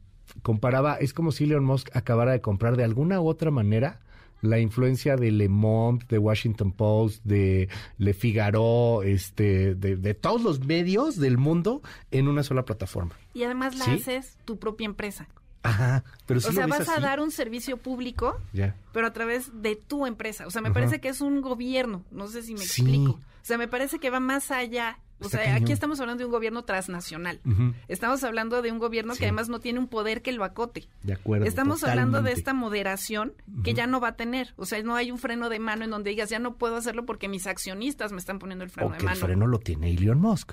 comparaba, 0.43 0.96
es 0.96 1.12
como 1.12 1.31
si 1.31 1.44
Elon 1.44 1.64
Musk 1.64 1.94
acabara 1.94 2.32
de 2.32 2.40
comprar 2.40 2.76
de 2.76 2.82
alguna 2.84 3.20
u 3.20 3.28
otra 3.28 3.52
manera 3.52 4.00
la 4.43 4.58
influencia 4.58 5.17
de 5.17 5.31
Le 5.31 5.49
Monde, 5.49 6.06
de 6.08 6.19
Washington 6.19 6.72
Post, 6.72 7.22
de 7.25 7.69
Le 7.99 8.14
Figaro, 8.14 9.02
este, 9.02 9.75
de, 9.75 9.96
de 9.96 10.14
todos 10.14 10.43
los 10.43 10.64
medios 10.64 11.17
del 11.17 11.37
mundo 11.37 11.82
en 12.11 12.26
una 12.26 12.43
sola 12.43 12.64
plataforma. 12.64 13.14
Y 13.34 13.44
además 13.44 13.76
la 13.78 13.84
¿Sí? 13.84 13.90
haces 13.93 14.38
tu 14.44 14.58
propia 14.58 14.87
empresa. 14.87 15.28
Ajá, 15.62 16.04
pero 16.26 16.40
si 16.40 16.48
o 16.48 16.52
sea, 16.52 16.66
lo 16.66 16.74
ves 16.76 16.86
vas 16.86 16.96
a 16.96 17.00
dar 17.00 17.20
un 17.20 17.30
servicio 17.30 17.76
público, 17.76 18.40
ya. 18.52 18.74
pero 18.92 19.06
a 19.06 19.12
través 19.12 19.50
de 19.62 19.76
tu 19.76 20.06
empresa. 20.06 20.46
O 20.46 20.50
sea, 20.50 20.62
me 20.62 20.68
Ajá. 20.68 20.74
parece 20.74 21.00
que 21.00 21.08
es 21.08 21.20
un 21.20 21.40
gobierno. 21.42 22.02
No 22.10 22.28
sé 22.28 22.42
si 22.42 22.54
me 22.54 22.60
Sí. 22.60 22.82
explico. 22.82 23.12
O 23.12 23.44
sea, 23.44 23.58
me 23.58 23.68
parece 23.68 23.98
que 23.98 24.08
va 24.10 24.20
más 24.20 24.50
allá. 24.50 24.98
O 25.22 25.26
Está 25.26 25.36
sea, 25.36 25.46
cañón. 25.48 25.62
aquí 25.64 25.72
estamos 25.72 26.00
hablando 26.00 26.20
de 26.22 26.24
un 26.24 26.32
gobierno 26.32 26.62
transnacional. 26.64 27.40
Estamos 27.88 28.24
hablando 28.24 28.62
de 28.62 28.72
un 28.72 28.78
gobierno 28.78 29.12
Sí. 29.12 29.18
que 29.18 29.24
además 29.26 29.50
no 29.50 29.60
tiene 29.60 29.78
un 29.78 29.86
poder 29.88 30.22
que 30.22 30.32
lo 30.32 30.44
acote. 30.44 30.88
de 31.02 31.12
acuerdo. 31.12 31.44
Estamos 31.44 31.84
hablando 31.84 32.22
de 32.22 32.32
esta 32.32 32.54
moderación 32.54 33.34
que 33.62 33.74
ya 33.74 33.86
no 33.86 34.00
va 34.00 34.08
a 34.08 34.16
tener. 34.16 34.54
O 34.56 34.64
sea, 34.64 34.82
no 34.82 34.94
hay 34.96 35.10
un 35.10 35.18
freno 35.18 35.50
de 35.50 35.58
mano 35.58 35.84
en 35.84 35.90
donde 35.90 36.08
digas, 36.08 36.30
ya 36.30 36.38
no 36.38 36.54
puedo 36.54 36.76
hacerlo 36.76 37.04
porque 37.04 37.28
mis 37.28 37.46
accionistas 37.46 38.12
me 38.12 38.18
están 38.18 38.38
poniendo 38.38 38.64
el 38.64 38.70
freno 38.70 38.88
o 38.88 38.92
de 38.92 38.96
que 38.96 39.02
el 39.02 39.10
mano. 39.10 39.20
freno 39.20 39.46
lo 39.46 39.58
tiene 39.58 39.90
Elon 39.90 40.18
Musk. 40.20 40.52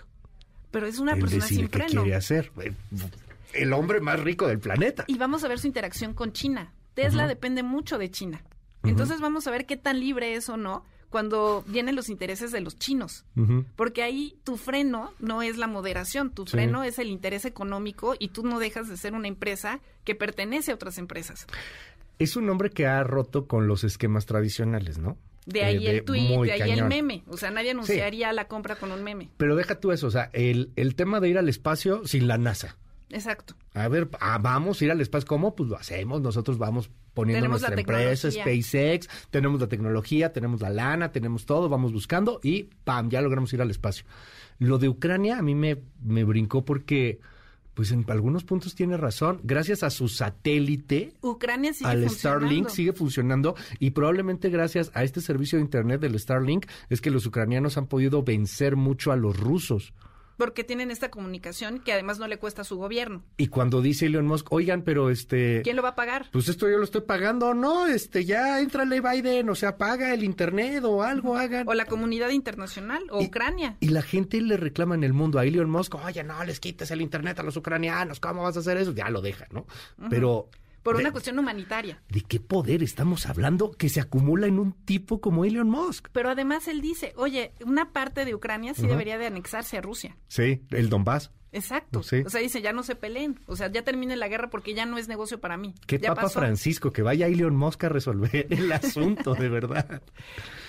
Pero 0.71 0.86
es 0.86 1.00
una 1.00 1.13
Él 1.13 1.21
persona 1.21 1.45
sin 1.48 1.69
qué 1.69 1.80
freno. 1.83 2.01
quiere 2.01 2.18
hacer. 2.18 2.51
El 3.57 3.74
hombre 3.74 4.00
más 4.01 4.19
rico 4.19 4.48
del 4.48 4.59
planeta. 4.59 5.06
Y 5.07 5.18
vamos 5.18 5.44
a 5.44 5.48
ver 5.48 5.59
su 5.59 5.68
interacción 5.68 6.13
con 6.13 6.31
China. 6.33 6.74
Tesla 6.94 7.27
depende 7.27 7.63
mucho 7.63 7.98
de 7.98 8.09
China. 8.09 8.44
Entonces 8.83 9.19
vamos 9.19 9.48
a 9.48 9.51
ver 9.51 9.65
qué 9.65 9.77
tan 9.77 10.00
libre 10.00 10.36
es 10.36 10.48
o 10.50 10.57
no 10.57 10.86
cuando 11.09 11.63
vienen 11.68 11.95
los 11.95 12.09
intereses 12.09 12.51
de 12.51 12.62
los 12.62 12.77
chinos. 12.77 13.25
Porque 13.75 14.04
ahí 14.04 14.38
tu 14.44 14.57
freno 14.57 15.13
no 15.19 15.42
es 15.42 15.57
la 15.57 15.68
moderación, 15.68 16.31
tu 16.31 16.45
Sí. 16.45 16.51
freno 16.51 16.83
es 16.83 17.00
el 17.00 17.07
interés 17.07 17.45
económico 17.45 18.15
y 18.18 18.30
tú 18.30 18.44
no 18.44 18.59
dejas 18.59 18.88
de 18.89 18.98
ser 18.98 19.13
una 19.13 19.27
empresa 19.27 19.80
que 20.04 20.15
pertenece 20.15 20.71
a 20.71 20.75
otras 20.75 20.98
empresas. 20.98 21.48
Es 22.19 22.36
un 22.36 22.50
hombre 22.50 22.69
que 22.71 22.88
ha 22.88 23.04
roto 23.04 23.48
con 23.48 23.68
los 23.68 23.83
esquemas 23.83 24.25
tradicionales, 24.25 24.98
¿no? 24.98 25.18
De 25.45 25.59
Eh, 25.62 25.65
ahí 25.65 25.83
de- 25.86 25.98
el 26.00 26.04
tweet, 26.04 26.42
de 26.44 26.51
ahí 26.51 26.71
el 26.71 26.86
meme. 26.86 27.24
O 27.27 27.38
sea, 27.38 27.51
nadie 27.51 27.71
anunciaría 27.71 28.33
la 28.33 28.48
compra 28.48 28.75
con 28.75 28.92
un 28.92 29.04
meme. 29.04 29.30
Pero 29.38 29.56
deja 29.56 29.80
tú 29.80 29.92
eso, 29.92 30.07
o 30.07 30.12
sea, 30.12 30.30
el, 30.33 30.71
el 30.75 30.95
tema 30.95 31.19
de 31.19 31.30
ir 31.30 31.38
al 31.38 31.48
espacio 31.48 32.06
sin 32.06 32.27
la 32.27 32.38
NASA. 32.38 32.75
Exacto. 33.09 33.56
A 33.74 33.88
ver, 33.88 34.09
ah, 34.19 34.38
vamos 34.38 34.81
a 34.81 34.86
ir 34.86 34.92
al 34.92 35.00
espacio, 35.01 35.27
¿cómo? 35.27 35.56
Pues 35.56 35.69
lo 35.69 35.77
hacemos, 35.77 36.21
nosotros 36.21 36.57
vamos 36.57 36.89
poniendo 37.13 37.39
Tenemos 37.39 37.62
nuestra 37.62 37.80
empresa. 37.80 38.31
SpaceX, 38.31 39.07
tenemos 39.30 39.62
la 39.62 39.68
tecnología, 39.68 40.33
tenemos 40.33 40.62
la 40.62 40.69
lana, 40.69 41.12
tenemos 41.12 41.45
todo, 41.45 41.69
vamos 41.69 41.94
buscando 41.94 42.39
y 42.44 42.63
¡pam! 42.83 43.09
Ya 43.09 43.21
logramos 43.21 43.51
ir 43.54 43.62
al 43.62 43.71
espacio. 43.71 44.06
Lo 44.59 44.77
de 44.77 44.89
Ucrania 44.89 45.38
a 45.38 45.42
mí 45.42 45.56
me, 45.56 45.77
me 46.04 46.24
brincó 46.24 46.65
porque, 46.65 47.19
pues 47.74 47.92
en 47.92 48.06
algunos 48.09 48.44
puntos 48.44 48.75
tiene 48.75 48.98
razón, 48.98 49.39
gracias 49.44 49.83
a 49.83 49.89
su 49.89 50.09
satélite, 50.09 51.13
Ucrania 51.21 51.74
sigue 51.74 51.89
al. 51.89 52.09
Starlink 52.09 52.69
sigue 52.69 52.92
funcionando 52.92 53.56
y 53.80 53.92
probablemente 53.92 54.50
gracias 54.50 54.92
a 54.94 55.04
este 55.04 55.21
servicio 55.21 55.57
de 55.57 55.63
internet 55.63 56.01
del 56.01 56.19
Starlink 56.19 56.65
es 56.89 57.00
que 57.00 57.12
los 57.12 57.25
ucranianos 57.25 57.77
han 57.77 57.88
podido 57.88 58.21
vencer 58.24 58.75
mucho 58.75 59.12
a 59.12 59.15
los 59.15 59.39
rusos. 59.39 59.94
Porque 60.38 60.63
tienen 60.63 60.92
esta 60.92 61.10
comunicación 61.12 61.80
que 61.80 61.92
además 61.94 62.19
no 62.19 62.28
le 62.28 62.38
cuesta 62.38 62.62
a 62.62 62.66
su 62.66 62.78
gobierno. 62.78 63.24
Y 63.38 63.48
cuando 63.48 63.81
dice 63.81 64.06
Elon 64.06 64.25
Musk, 64.28 64.51
oigan, 64.54 64.84
pero 64.84 65.10
este 65.10 65.62
¿Quién 65.63 65.75
lo 65.75 65.81
va 65.81 65.89
a 65.89 65.95
pagar? 65.95 66.28
pues 66.31 66.48
esto 66.48 66.69
yo 66.69 66.78
lo 66.78 66.84
estoy 66.84 67.01
pagando, 67.01 67.54
no, 67.54 67.88
este 67.88 68.24
ya 68.24 68.60
entrale 68.62 69.01
Biden, 69.01 69.50
o 69.50 69.56
sea, 69.56 69.78
paga 69.78 70.13
el 70.13 70.24
internet 70.24 70.84
o 70.84 71.01
algo 71.04 71.36
hagan. 71.36 71.68
O 71.68 71.74
la 71.74 71.86
comunidad 71.86 72.30
internacional, 72.30 73.04
o 73.10 73.22
Y- 73.22 73.25
Ucrania. 73.25 73.78
Y 73.80 73.89
la 73.89 74.01
gente 74.04 74.39
le 74.42 74.57
reclama 74.57 74.95
en 74.95 75.04
el 75.04 75.13
mundo 75.13 75.40
a 75.40 75.45
Elon 75.45 75.69
Musk, 75.69 75.95
oye, 75.95 76.23
no 76.23 76.44
les 76.44 76.59
quites 76.59 76.92
el 76.92 77.02
internet 77.02 77.40
a 77.40 77.44
los 77.44 77.57
ucranianos, 77.57 78.19
¿cómo 78.19 78.44
vas 78.44 78.56
a 78.57 78.59
hacer 78.59 78.78
eso? 78.78 78.94
Ya 78.94 79.09
lo 79.09 79.21
deja, 79.21 79.47
¿no? 79.52 79.66
Pero 80.09 80.50
Por 80.92 80.98
de- 80.98 81.04
una 81.04 81.12
cuestión 81.12 81.38
humanitaria. 81.40 82.02
¿De 82.10 82.22
qué 82.22 82.40
poder 82.40 82.84
estamos 82.84 83.26
hablando 83.26 83.72
que 83.72 83.90
se 83.90 84.00
acumula 84.02 84.48
en 84.48 84.60
un 84.60 84.74
tipo 84.74 85.22
como 85.22 85.46
Elon 85.46 85.70
Musk? 85.70 86.08
Pero 86.12 86.30
además 86.30 86.68
él 86.68 86.82
dice, 86.82 87.14
oye, 87.18 87.54
una 87.66 87.92
parte 87.92 88.26
de 88.26 88.34
Ucrania 88.36 88.74
sí 88.74 88.88
debería 88.88 89.18
de 89.18 89.28
anexarse 89.28 89.78
a 89.78 89.82
Rusia. 89.82 90.18
Sí, 90.28 90.62
el 90.72 90.90
Donbass. 90.90 91.32
Exacto. 91.54 92.04
Sí. 92.04 92.24
O 92.26 92.30
sea, 92.30 92.42
dice, 92.42 92.62
ya 92.62 92.74
no 92.74 92.84
se 92.84 92.96
peleen. 92.96 93.40
O 93.48 93.56
sea, 93.56 93.72
ya 93.72 93.82
termine 93.84 94.16
la 94.18 94.28
guerra 94.28 94.50
porque 94.50 94.74
ya 94.74 94.86
no 94.86 94.98
es 94.98 95.08
negocio 95.08 95.40
para 95.40 95.56
mí. 95.58 95.74
¿Qué 95.88 95.98
ya 95.98 96.10
Papa 96.10 96.24
pasó. 96.24 96.40
Francisco? 96.40 96.92
Que 96.92 97.02
vaya 97.02 97.28
Elon 97.28 97.56
Musk 97.56 97.86
a 97.86 97.90
resolver 97.90 98.48
el 98.50 98.72
asunto, 98.74 99.34
de 99.34 99.50
verdad. 99.50 100.02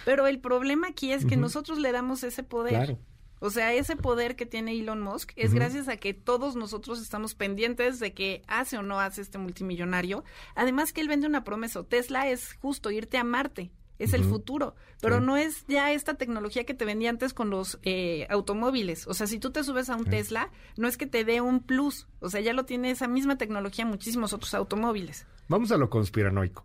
Pero 0.04 0.26
el 0.28 0.38
problema 0.38 0.88
aquí 0.88 1.12
es 1.12 1.26
que 1.26 1.36
nosotros 1.36 1.78
le 1.78 1.92
damos 1.92 2.22
ese 2.22 2.42
poder. 2.44 2.74
Claro. 2.74 2.98
O 3.40 3.50
sea, 3.50 3.72
ese 3.72 3.96
poder 3.96 4.36
que 4.36 4.46
tiene 4.46 4.72
Elon 4.78 5.00
Musk 5.00 5.32
es 5.36 5.54
gracias 5.54 5.88
a 5.88 5.96
que 5.96 6.14
todos 6.14 6.56
nosotros 6.56 7.00
estamos 7.00 7.34
pendientes 7.34 8.00
de 8.00 8.12
que 8.14 8.42
hace 8.48 8.78
o 8.78 8.82
no 8.82 9.00
hace 9.00 9.20
este 9.22 9.38
multimillonario. 9.38 10.24
Además 10.54 10.92
que 10.92 11.00
él 11.00 11.08
vende 11.08 11.26
una 11.26 11.44
promesa. 11.44 11.82
Tesla 11.84 12.28
es 12.28 12.54
justo 12.54 12.90
irte 12.90 13.16
a 13.18 13.24
Marte. 13.24 13.70
Es 13.98 14.12
el 14.12 14.22
futuro, 14.22 14.76
pero 15.00 15.18
Sí. 15.18 15.24
no 15.26 15.36
es 15.36 15.64
ya 15.66 15.90
esta 15.90 16.14
tecnología 16.14 16.62
que 16.64 16.72
te 16.72 16.84
vendía 16.84 17.10
antes 17.10 17.34
con 17.34 17.50
los 17.50 17.80
eh, 17.82 18.28
automóviles. 18.30 19.08
O 19.08 19.14
sea, 19.14 19.26
si 19.26 19.40
tú 19.40 19.50
te 19.50 19.64
subes 19.64 19.90
a 19.90 19.96
un 19.96 20.04
Sí. 20.04 20.10
Tesla, 20.10 20.50
no 20.76 20.86
es 20.86 20.96
que 20.96 21.06
te 21.08 21.24
dé 21.24 21.40
un 21.40 21.58
plus. 21.60 22.06
O 22.20 22.30
sea, 22.30 22.40
ya 22.40 22.52
lo 22.52 22.64
tiene 22.64 22.92
esa 22.92 23.08
misma 23.08 23.38
tecnología 23.38 23.84
muchísimos 23.84 24.32
otros 24.32 24.54
automóviles. 24.54 25.26
Vamos 25.48 25.72
a 25.72 25.76
lo 25.78 25.90
conspiranoico. 25.90 26.64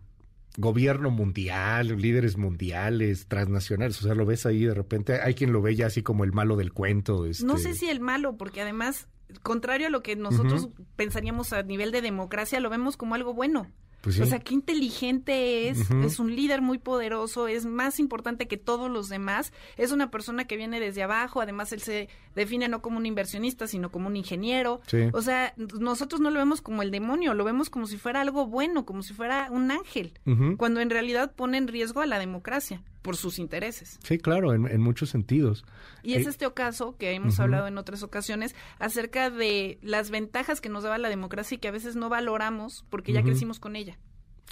Gobierno 0.58 1.10
mundial, 1.10 1.88
líderes 2.00 2.38
mundiales, 2.38 3.28
transnacionales. 3.28 4.00
O 4.00 4.06
sea, 4.06 4.14
lo 4.14 4.26
ves 4.26 4.46
ahí 4.46 4.66
de 4.66 4.74
repente. 4.74 5.20
Hay 5.22 5.34
quien 5.34 5.52
lo 5.52 5.62
ve 5.62 5.76
ya 5.76 5.88
así 5.88 6.04
como 6.04 6.24
el 6.24 6.32
malo 6.32 6.56
del 6.56 6.74
cuento. 6.74 7.26
Este... 7.26 7.46
No 7.46 7.58
sé 7.58 7.74
si 7.74 7.90
el 7.90 8.00
malo, 8.00 8.38
porque 8.38 8.62
además, 8.62 9.08
contrario 9.42 9.88
a 9.88 9.90
lo 9.90 10.04
que 10.04 10.16
nosotros 10.16 10.70
pensaríamos 10.96 11.54
a 11.54 11.64
nivel 11.64 11.92
de 11.92 12.02
democracia, 12.02 12.60
lo 12.60 12.70
vemos 12.70 12.98
como 12.98 13.16
algo 13.16 13.34
bueno. 13.34 13.68
Pues 14.04 14.18
sí. 14.18 14.22
O 14.22 14.26
sea, 14.26 14.40
qué 14.40 14.54
inteligente 14.54 15.70
es, 15.70 15.90
es 15.90 16.20
un 16.20 16.36
líder 16.36 16.62
muy 16.62 16.78
poderoso, 16.78 17.48
es 17.48 17.66
más 17.66 18.02
importante 18.02 18.50
que 18.50 18.58
todos 18.58 18.92
los 18.92 19.08
demás, 19.08 19.54
es 19.78 19.94
una 19.94 20.12
persona 20.12 20.46
que 20.46 20.58
viene 20.58 20.82
desde 20.82 21.04
abajo, 21.04 21.40
además 21.40 21.72
él 21.72 21.80
se 21.80 22.10
define 22.36 22.68
no 22.68 22.82
como 22.82 22.98
un 22.98 23.06
inversionista, 23.06 23.66
sino 23.66 23.94
como 23.94 24.08
un 24.08 24.18
ingeniero. 24.18 24.82
Sí. 24.88 25.08
O 25.14 25.22
sea, 25.22 25.54
nosotros 25.56 26.20
no 26.20 26.32
lo 26.32 26.40
vemos 26.40 26.60
como 26.60 26.82
el 26.82 26.92
demonio, 26.92 27.34
lo 27.34 27.46
vemos 27.46 27.70
como 27.70 27.88
si 27.88 27.96
fuera 27.96 28.20
algo 28.20 28.46
bueno, 28.46 28.86
como 28.86 29.04
si 29.04 29.14
fuera 29.14 29.48
un 29.50 29.72
ángel, 29.72 30.20
cuando 30.58 30.82
en 30.82 30.90
realidad 30.90 31.32
pone 31.34 31.58
en 31.58 31.70
riesgo 31.70 32.02
a 32.02 32.06
la 32.06 32.20
democracia 32.20 32.84
por 33.04 33.16
sus 33.16 33.38
intereses. 33.38 34.00
Sí, 34.04 34.18
claro, 34.18 34.54
en, 34.56 34.66
en 34.68 34.82
muchos 34.82 35.12
sentidos. 35.12 35.64
Y 36.02 36.16
es 36.16 36.26
Eh, 36.26 36.30
este 36.32 36.52
caso 36.54 36.96
que 36.98 37.12
hemos 37.12 37.40
hablado 37.40 37.68
en 37.68 37.78
otras 37.78 38.02
ocasiones 38.02 38.56
acerca 38.80 39.30
de 39.30 39.78
las 39.84 40.10
ventajas 40.10 40.60
que 40.62 40.70
nos 40.70 40.82
daba 40.84 40.98
la 40.98 41.10
democracia 41.10 41.56
y 41.56 41.58
que 41.60 41.68
a 41.68 41.72
veces 41.72 41.96
no 41.96 42.10
valoramos 42.10 42.84
porque 42.90 43.14
ya 43.14 43.22
crecimos 43.22 43.60
con 43.60 43.76
ella. 43.76 44.00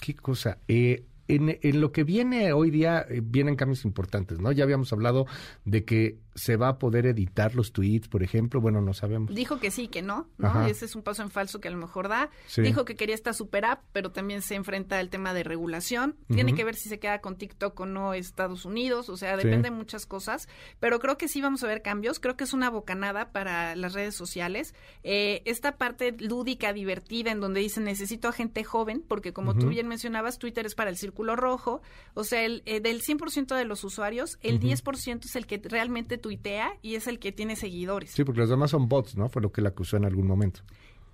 ¿Qué 0.00 0.14
cosa? 0.14 0.58
Eh, 0.68 1.04
en, 1.34 1.58
en 1.62 1.80
lo 1.80 1.92
que 1.92 2.04
viene 2.04 2.52
hoy 2.52 2.70
día, 2.70 3.04
eh, 3.08 3.20
vienen 3.22 3.56
cambios 3.56 3.84
importantes, 3.84 4.40
¿no? 4.40 4.52
Ya 4.52 4.64
habíamos 4.64 4.92
hablado 4.92 5.26
de 5.64 5.84
que 5.84 6.18
se 6.34 6.56
va 6.56 6.68
a 6.68 6.78
poder 6.78 7.04
editar 7.06 7.54
los 7.54 7.72
tweets, 7.72 8.08
por 8.08 8.22
ejemplo. 8.22 8.60
Bueno, 8.60 8.80
no 8.80 8.94
sabemos. 8.94 9.34
Dijo 9.34 9.60
que 9.60 9.70
sí, 9.70 9.88
que 9.88 10.00
no, 10.00 10.28
¿no? 10.38 10.48
Ajá. 10.48 10.68
Ese 10.68 10.86
es 10.86 10.96
un 10.96 11.02
paso 11.02 11.22
en 11.22 11.30
falso 11.30 11.60
que 11.60 11.68
a 11.68 11.70
lo 11.70 11.76
mejor 11.76 12.08
da. 12.08 12.30
Sí. 12.46 12.62
Dijo 12.62 12.86
que 12.86 12.94
quería 12.94 13.14
esta 13.14 13.34
super 13.34 13.66
app, 13.66 13.82
pero 13.92 14.12
también 14.12 14.40
se 14.40 14.54
enfrenta 14.54 14.98
al 14.98 15.10
tema 15.10 15.34
de 15.34 15.42
regulación. 15.44 16.16
Tiene 16.32 16.54
que 16.54 16.64
ver 16.64 16.74
si 16.74 16.88
se 16.88 16.98
queda 16.98 17.20
con 17.20 17.36
TikTok 17.36 17.78
o 17.80 17.84
no 17.86 18.14
Estados 18.14 18.64
Unidos, 18.64 19.10
o 19.10 19.16
sea, 19.18 19.36
Sí. 19.36 19.44
depende 19.44 19.68
de 19.68 19.76
muchas 19.76 20.06
cosas. 20.06 20.48
Pero 20.80 20.98
creo 21.00 21.18
que 21.18 21.28
sí 21.28 21.42
vamos 21.42 21.62
a 21.64 21.66
ver 21.66 21.82
cambios. 21.82 22.18
Creo 22.18 22.34
que 22.36 22.44
es 22.44 22.54
una 22.54 22.70
bocanada 22.70 23.30
para 23.30 23.76
las 23.76 23.92
redes 23.92 24.14
sociales. 24.14 24.74
Eh, 25.02 25.42
esta 25.44 25.76
parte 25.76 26.12
lúdica, 26.18 26.72
divertida, 26.72 27.30
en 27.30 27.40
donde 27.40 27.60
dicen 27.60 27.84
necesito 27.84 28.28
a 28.28 28.32
gente 28.32 28.64
joven, 28.64 29.04
porque 29.06 29.34
como 29.34 29.52
tú 29.52 29.60
Ujú. 29.66 29.68
bien 29.70 29.86
mencionabas, 29.86 30.38
Twitter 30.38 30.64
es 30.64 30.74
para 30.74 30.88
el 30.88 30.96
círculo 30.96 31.21
rojo. 31.24 31.80
O 32.14 32.24
sea, 32.24 32.44
el, 32.44 32.62
eh, 32.66 32.80
del 32.80 33.00
100% 33.02 33.54
de 33.56 33.64
los 33.64 33.84
usuarios, 33.84 34.38
el 34.42 34.56
Ujú. 34.56 34.66
10% 34.68 35.24
es 35.24 35.36
el 35.36 35.46
que 35.46 35.60
realmente 35.64 36.18
tuitea 36.18 36.72
y 36.82 36.96
es 36.96 37.06
el 37.06 37.18
que 37.18 37.32
tiene 37.32 37.56
seguidores. 37.56 38.10
Sí, 38.10 38.24
porque 38.24 38.40
los 38.40 38.50
demás 38.50 38.70
son 38.70 38.88
bots, 38.88 39.16
¿no? 39.16 39.28
Fue 39.28 39.40
lo 39.42 39.52
que 39.52 39.62
le 39.62 39.68
acusó 39.68 39.96
en 39.96 40.04
algún 40.04 40.26
momento. 40.26 40.60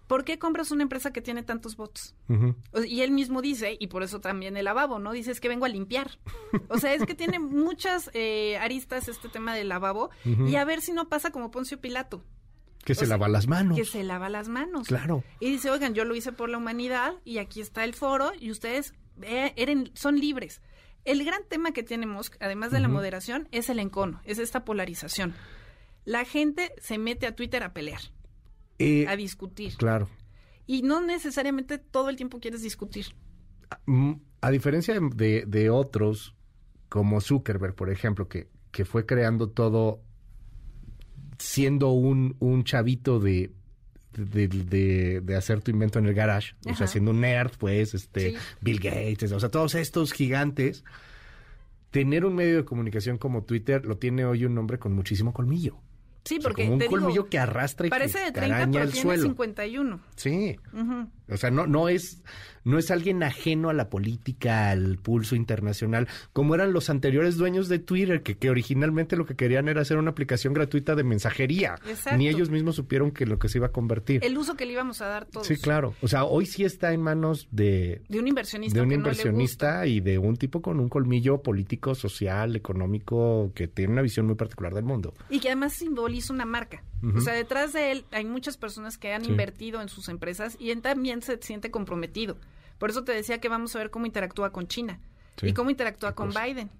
¿Por 0.06 0.24
qué 0.24 0.38
compras 0.38 0.70
una 0.70 0.82
empresa 0.84 1.12
que 1.12 1.20
tiene 1.20 1.42
tantos 1.42 1.76
bots? 1.76 2.14
Y 2.86 3.02
él 3.02 3.10
mismo 3.10 3.42
dice, 3.42 3.76
y 3.78 3.88
por 3.88 4.02
eso 4.02 4.22
también 4.22 4.56
el 4.56 4.64
lavabo, 4.64 4.98
¿no? 4.98 5.12
Dice, 5.12 5.30
es 5.32 5.38
que 5.38 5.48
vengo 5.48 5.66
a 5.66 5.68
limpiar. 5.68 6.18
O 6.70 6.78
sea, 6.78 6.94
es 6.94 7.04
que 7.04 7.14
tiene 7.14 7.38
muchas 7.38 8.10
eh, 8.14 8.56
aristas 8.56 9.06
este 9.08 9.28
tema 9.28 9.54
del 9.54 9.68
lavabo. 9.68 10.08
Y 10.24 10.56
a 10.56 10.64
ver 10.64 10.80
si 10.80 10.92
no 10.92 11.10
pasa 11.10 11.30
como 11.30 11.50
Poncio 11.50 11.78
Pilato, 11.78 12.24
Que 12.86 12.94
se 12.94 13.00
sea, 13.00 13.08
lava 13.18 13.28
las 13.28 13.48
manos. 13.48 13.76
que 13.76 13.84
se 13.84 14.02
lava 14.02 14.30
las 14.30 14.48
manos. 14.48 14.88
Claro. 14.88 15.24
Y 15.40 15.50
dice, 15.50 15.70
oigan, 15.70 15.92
yo 15.92 16.06
lo 16.06 16.14
hice 16.14 16.32
por 16.32 16.48
la 16.48 16.56
humanidad 16.56 17.12
y 17.26 17.36
aquí 17.36 17.60
está 17.60 17.84
el 17.84 17.92
foro 17.92 18.32
y 18.40 18.50
ustedes 18.50 18.94
eren- 19.20 19.90
son 19.94 20.18
libres. 20.18 20.60
El 21.04 21.24
gran 21.24 21.40
tema 21.48 21.72
que 21.72 21.82
tiene 21.82 22.06
Musk, 22.06 22.36
además 22.40 22.70
de 22.70 22.80
la 22.80 22.88
moderación, 22.88 23.48
es 23.52 23.70
el 23.70 23.78
encono, 23.78 24.20
es 24.24 24.38
esta 24.38 24.64
polarización. 24.64 25.34
La 26.04 26.24
gente 26.24 26.72
se 26.80 26.98
mete 26.98 27.26
a 27.26 27.34
Twitter 27.34 27.62
a 27.62 27.72
pelear, 27.72 28.00
Eh, 28.78 29.06
a 29.08 29.16
discutir. 29.16 29.76
claro. 29.76 30.08
Y 30.66 30.82
no 30.82 31.00
necesariamente 31.00 31.78
todo 31.78 32.10
el 32.10 32.16
tiempo 32.16 32.40
quieres 32.40 32.62
discutir. 32.62 33.06
Mm, 33.86 34.14
A 34.40 34.50
diferencia 34.50 34.94
de, 34.94 35.00
de- 35.14 35.44
de 35.46 35.70
otros, 35.70 36.34
como 36.88 37.20
Zuckerberg, 37.20 37.74
por 37.74 37.90
ejemplo, 37.90 38.28
que, 38.28 38.48
que 38.70 38.84
fue 38.84 39.04
creando 39.06 39.48
todo 39.50 40.00
siendo 41.38 41.90
un, 41.90 42.36
un 42.38 42.64
chavito 42.64 43.18
de, 43.20 43.52
de, 44.18 44.48
de- 44.48 45.20
de 45.22 45.36
hacer 45.36 45.60
tu 45.60 45.70
invento 45.70 45.98
en 45.98 46.06
el 46.06 46.14
garage, 46.14 46.54
o 46.66 46.74
sea, 46.74 46.86
siendo 46.86 47.10
un 47.12 47.20
nerd, 47.20 47.52
pues, 47.58 47.94
este, 47.94 48.30
Sí. 48.32 48.36
Bill 48.60 48.80
Gates, 48.80 49.32
o 49.32 49.40
sea, 49.40 49.48
todos 49.48 49.74
estos 49.74 50.12
gigantes, 50.12 50.84
tener 51.90 52.24
un 52.24 52.34
medio 52.34 52.56
de 52.58 52.64
comunicación 52.64 53.16
como 53.18 53.42
Twitter 53.44 53.84
lo 53.86 53.96
tiene 53.96 54.24
hoy 54.24 54.44
un 54.44 54.56
hombre 54.58 54.78
con 54.78 54.92
muchísimo 54.92 55.32
colmillo. 55.32 55.78
Sí, 56.24 56.36
O 56.36 56.40
sea, 56.40 56.48
porque 56.48 56.62
como 56.64 56.74
un 56.74 56.78
te 56.78 56.84
digo, 56.86 56.98
colmillo 56.98 57.28
que 57.28 57.38
arrastra 57.38 57.86
y 57.86 57.90
parece 57.90 58.18
que 58.18 58.24
de 58.26 58.32
30, 58.32 58.56
araña 58.56 58.72
pero 58.72 58.84
el 58.84 58.92
tiene 58.92 59.02
suelo. 59.08 59.22
51. 59.22 60.00
Sí. 60.16 60.56
O 61.30 61.36
sea, 61.36 61.50
no, 61.50 61.66
no 61.66 61.88
es, 61.88 62.22
no 62.64 62.78
es 62.78 62.90
alguien 62.90 63.22
ajeno 63.22 63.68
a 63.70 63.74
la 63.74 63.88
política, 63.90 64.70
al 64.70 64.98
pulso 64.98 65.36
internacional, 65.36 66.08
como 66.32 66.54
eran 66.54 66.72
los 66.72 66.90
anteriores 66.90 67.36
dueños 67.36 67.68
de 67.68 67.78
Twitter, 67.78 68.22
que, 68.22 68.36
que 68.36 68.50
originalmente 68.50 69.16
lo 69.16 69.26
que 69.26 69.36
querían 69.36 69.68
era 69.68 69.82
hacer 69.82 69.98
una 69.98 70.10
aplicación 70.10 70.54
gratuita 70.54 70.94
de 70.94 71.04
mensajería. 71.04 71.76
Exacto. 71.86 72.18
Ni 72.18 72.28
ellos 72.28 72.50
mismos 72.50 72.76
supieron 72.76 73.10
que 73.10 73.26
lo 73.26 73.38
que 73.38 73.48
se 73.48 73.58
iba 73.58 73.68
a 73.68 73.72
convertir. 73.72 74.24
El 74.24 74.36
uso 74.36 74.54
que 74.54 74.66
le 74.66 74.72
íbamos 74.72 75.00
a 75.02 75.06
dar 75.06 75.26
todos. 75.26 75.46
Sí, 75.46 75.56
claro. 75.56 75.94
O 76.02 76.08
sea, 76.08 76.24
hoy 76.24 76.46
sí 76.46 76.64
está 76.64 76.92
en 76.92 77.02
manos 77.02 77.48
de, 77.50 78.02
De 78.08 78.18
un 78.18 78.28
inversionista. 78.28 78.78
de 78.78 78.82
un 78.82 78.88
no 78.88 78.94
inversionista 78.94 79.86
y 79.86 80.00
de 80.00 80.18
un 80.18 80.36
tipo 80.36 80.62
con 80.62 80.80
un 80.80 80.88
colmillo 80.88 81.42
político, 81.42 81.94
social, 81.94 82.56
económico, 82.56 83.52
que 83.54 83.68
tiene 83.68 83.92
una 83.92 84.02
visión 84.02 84.26
muy 84.26 84.34
particular 84.34 84.74
del 84.74 84.84
mundo. 84.84 85.14
Y 85.30 85.40
que 85.40 85.48
además 85.48 85.74
simboliza 85.74 86.17
una 86.30 86.44
marca. 86.44 86.82
O 87.16 87.20
sea, 87.20 87.32
detrás 87.34 87.72
de 87.72 87.92
él 87.92 88.04
hay 88.10 88.24
muchas 88.24 88.56
personas 88.56 88.98
que 88.98 89.12
han 89.14 89.24
Sí. 89.24 89.30
invertido 89.30 89.80
en 89.80 89.88
sus 89.88 90.08
empresas 90.08 90.56
y 90.58 90.70
él 90.70 90.82
también 90.82 91.22
se 91.22 91.38
siente 91.40 91.70
comprometido. 91.70 92.36
Por 92.78 92.90
eso 92.90 93.04
te 93.04 93.12
decía 93.12 93.40
que 93.40 93.48
vamos 93.48 93.74
a 93.74 93.78
ver 93.78 93.90
cómo 93.90 94.06
interactúa 94.06 94.50
con 94.52 94.66
China 94.68 95.00
Sí. 95.36 95.48
y 95.48 95.52
cómo 95.54 95.70
interactúa 95.70 96.14
con. 96.14 96.30
Biden. 96.30 96.70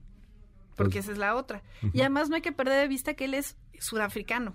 Porque 0.77 0.93
Pues- 0.95 1.05
esa 1.07 1.13
es 1.13 1.19
la 1.19 1.35
otra. 1.35 1.63
Y 1.93 2.01
además 2.01 2.29
no 2.29 2.37
hay 2.37 2.43
que 2.43 2.53
perder 2.53 2.81
de 2.81 2.89
vista 2.89 3.15
que 3.15 3.25
él 3.27 3.35
es 3.35 3.57
sudafricano. 3.81 4.55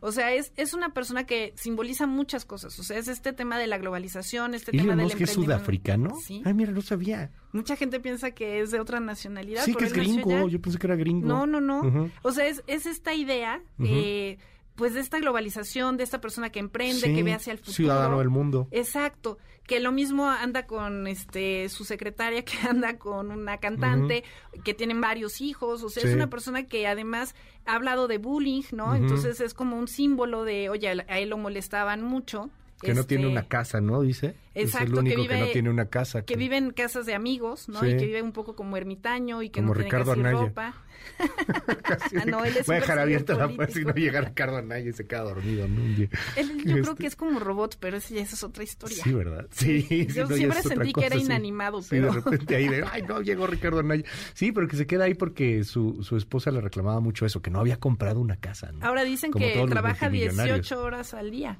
O 0.00 0.12
sea, 0.12 0.32
es, 0.34 0.52
es 0.56 0.74
una 0.74 0.94
persona 0.94 1.24
que 1.24 1.52
simboliza 1.56 2.06
muchas 2.06 2.44
cosas. 2.44 2.78
O 2.78 2.82
sea, 2.82 2.98
es 2.98 3.08
este 3.08 3.32
tema 3.32 3.58
de 3.58 3.66
la 3.66 3.78
globalización, 3.78 4.54
este 4.54 4.70
Elon 4.72 4.86
tema 4.86 4.96
del 4.96 5.04
Musk 5.06 5.20
es 5.20 5.30
sudafricano. 5.30 6.16
Sí. 6.20 6.42
Ay, 6.44 6.54
mira, 6.54 6.72
no 6.72 6.80
sabía. 6.82 7.30
Mucha 7.52 7.76
gente 7.76 8.00
piensa 8.00 8.30
que 8.32 8.60
es 8.60 8.70
de 8.70 8.80
otra 8.80 9.00
nacionalidad. 9.00 9.64
Sí, 9.64 9.74
que 9.74 9.84
es 9.84 9.92
gringo. 9.92 10.48
Yo 10.48 10.60
pensé 10.60 10.78
que 10.78 10.86
era 10.86 10.96
gringo. 10.96 11.26
No, 11.26 11.46
no, 11.46 11.60
no. 11.60 12.10
O 12.22 12.32
sea, 12.32 12.46
es, 12.46 12.62
es 12.66 12.86
esta 12.86 13.14
idea, 13.14 13.62
Ujú. 13.78 13.88
eh, 13.88 14.38
pues 14.74 14.94
de 14.94 15.00
esta 15.00 15.18
globalización, 15.18 15.96
de 15.96 16.04
esta 16.04 16.20
persona 16.20 16.50
que 16.50 16.58
emprende, 16.58 17.08
Sí, 17.08 17.14
que 17.14 17.22
ve 17.22 17.32
hacia 17.32 17.52
el 17.52 17.58
futuro. 17.58 17.74
Ciudadano 17.74 18.18
del 18.18 18.30
mundo. 18.30 18.66
Exacto, 18.70 19.38
que 19.66 19.80
lo 19.80 19.92
mismo 19.92 20.28
anda 20.28 20.66
con 20.66 21.06
este 21.06 21.68
su 21.68 21.84
secretaria, 21.84 22.44
que 22.44 22.58
anda 22.68 22.98
con 22.98 23.30
una 23.30 23.58
cantante, 23.58 24.24
que 24.64 24.74
tienen 24.74 25.00
varios 25.00 25.40
hijos, 25.40 25.82
o 25.82 25.88
sea, 25.88 26.02
es 26.02 26.14
una 26.14 26.28
persona 26.28 26.64
que 26.64 26.86
además 26.86 27.34
ha 27.66 27.74
hablado 27.74 28.08
de 28.08 28.18
bullying, 28.18 28.62
¿no? 28.72 28.94
Entonces 28.94 29.40
es 29.40 29.54
como 29.54 29.78
un 29.78 29.88
símbolo 29.88 30.44
de, 30.44 30.68
oye, 30.68 30.88
a 30.88 31.18
él 31.18 31.28
lo 31.30 31.38
molestaban 31.38 32.02
mucho. 32.02 32.50
Que 32.84 32.94
no 32.94 33.04
tiene 33.04 33.24
este, 33.24 33.32
una 33.32 33.48
casa, 33.48 33.80
¿no? 33.80 34.02
Dice. 34.02 34.34
es 34.54 34.66
Exacto, 34.66 34.86
el 34.86 34.92
que 34.92 34.98
único 35.00 35.16
que, 35.22 35.28
vive- 35.28 35.40
no 35.40 35.46
tiene 35.52 35.70
una 35.70 35.86
casa. 35.86 36.22
Que 36.24 36.36
vive 36.36 36.56
en 36.56 36.70
casas 36.72 37.06
de 37.06 37.14
amigos, 37.14 37.68
¿no? 37.68 37.80
Sí. 37.80 37.88
Y 37.88 37.96
que 37.96 38.06
vive 38.06 38.22
un 38.22 38.32
poco 38.32 38.54
como 38.54 38.76
ermitaño 38.76 39.42
y 39.42 39.50
que 39.50 39.60
Como 39.60 39.68
no 39.68 39.74
tiene 39.74 39.84
Ricardo 39.90 40.10
casi 40.12 40.20
Anaya. 40.20 40.38
ropa. 40.46 40.74
Casi. 41.82 42.16
Ah, 42.16 42.24
no, 42.26 42.44
él 42.44 42.56
es 42.56 42.66
Voy 42.66 42.76
a 42.76 42.80
dejar 42.80 42.98
abierta 42.98 43.34
la 43.34 43.48
puerta 43.48 43.74
si 43.74 43.84
no 43.84 43.92
llega 43.94 44.22
Ricardo 44.22 44.56
Anaya 44.56 44.88
y 44.88 44.92
se 44.94 45.06
queda 45.06 45.20
dormido, 45.22 45.68
¿no? 45.68 45.82
Un 45.82 45.96
día. 45.96 46.08
Él, 46.36 46.56
yo 46.64 46.72
creo 46.72 46.76
Este- 46.82 46.94
que 46.96 47.06
es 47.08 47.16
como 47.16 47.40
robot, 47.40 47.76
pero 47.78 47.98
ese 47.98 48.14
ya 48.14 48.22
esa 48.22 48.34
es 48.36 48.42
otra 48.42 48.64
historia. 48.64 48.96
Sí, 49.04 49.12
¿verdad? 49.12 49.46
Sí. 49.50 49.82
sí, 49.82 50.06
Yo 50.06 50.26
no, 50.26 50.34
siempre 50.34 50.58
es 50.60 50.64
sentí 50.66 50.92
que 50.94 51.00
era 51.00 51.10
cosa, 51.10 51.20
sí. 51.20 51.26
inanimado, 51.26 51.82
Sí, 51.82 51.88
pero- 51.90 52.06
de 52.06 52.20
repente 52.20 52.56
ahí 52.56 52.68
de, 52.68 52.84
ay, 52.90 53.02
no, 53.02 53.20
llegó 53.20 53.46
Ricardo 53.46 53.80
Anaya. 53.80 54.04
Sí, 54.32 54.50
pero 54.52 54.66
que 54.66 54.76
se 54.76 54.86
queda 54.86 55.04
ahí 55.04 55.14
porque 55.14 55.62
su, 55.64 56.02
su 56.02 56.16
esposa 56.16 56.50
le 56.50 56.60
reclamaba 56.62 57.00
mucho 57.00 57.26
eso, 57.26 57.42
que 57.42 57.50
no 57.50 57.60
había 57.60 57.78
comprado 57.78 58.20
una 58.20 58.36
casa, 58.36 58.72
¿no? 58.72 58.84
Ahora 58.86 59.04
dicen 59.04 59.30
Como 59.30 59.44
que 59.44 59.62
trabaja 59.68 60.06
multimillonarios. 60.08 60.56
18 60.60 60.82
horas 60.82 61.12
al 61.12 61.30
día, 61.30 61.58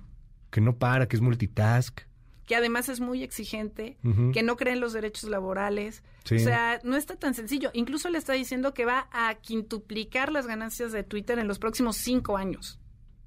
Que 0.54 0.61
no 0.61 0.76
para, 0.76 1.08
que 1.08 1.16
es 1.16 1.20
multitask. 1.20 2.02
que 2.46 2.54
además 2.54 2.88
es 2.88 3.00
muy 3.00 3.25
exigente, 3.25 3.96
que 4.32 4.44
no 4.44 4.54
cree 4.56 4.75
en 4.75 4.80
los 4.80 4.92
derechos 4.92 5.28
laborales. 5.28 6.04
Sí. 6.23 6.37
O 6.37 6.38
sea, 6.38 6.78
no 6.84 6.94
está 6.94 7.16
tan 7.16 7.34
sencillo. 7.34 7.70
Incluso 7.73 8.08
le 8.08 8.18
está 8.18 8.34
diciendo 8.34 8.73
que 8.73 8.84
va 8.84 9.08
a 9.11 9.34
quintuplicar 9.34 10.30
las 10.30 10.46
ganancias 10.46 10.92
de 10.92 11.02
Twitter 11.02 11.40
en 11.40 11.49
los 11.49 11.58
próximos 11.58 11.96
cinco 11.96 12.37
años. 12.37 12.78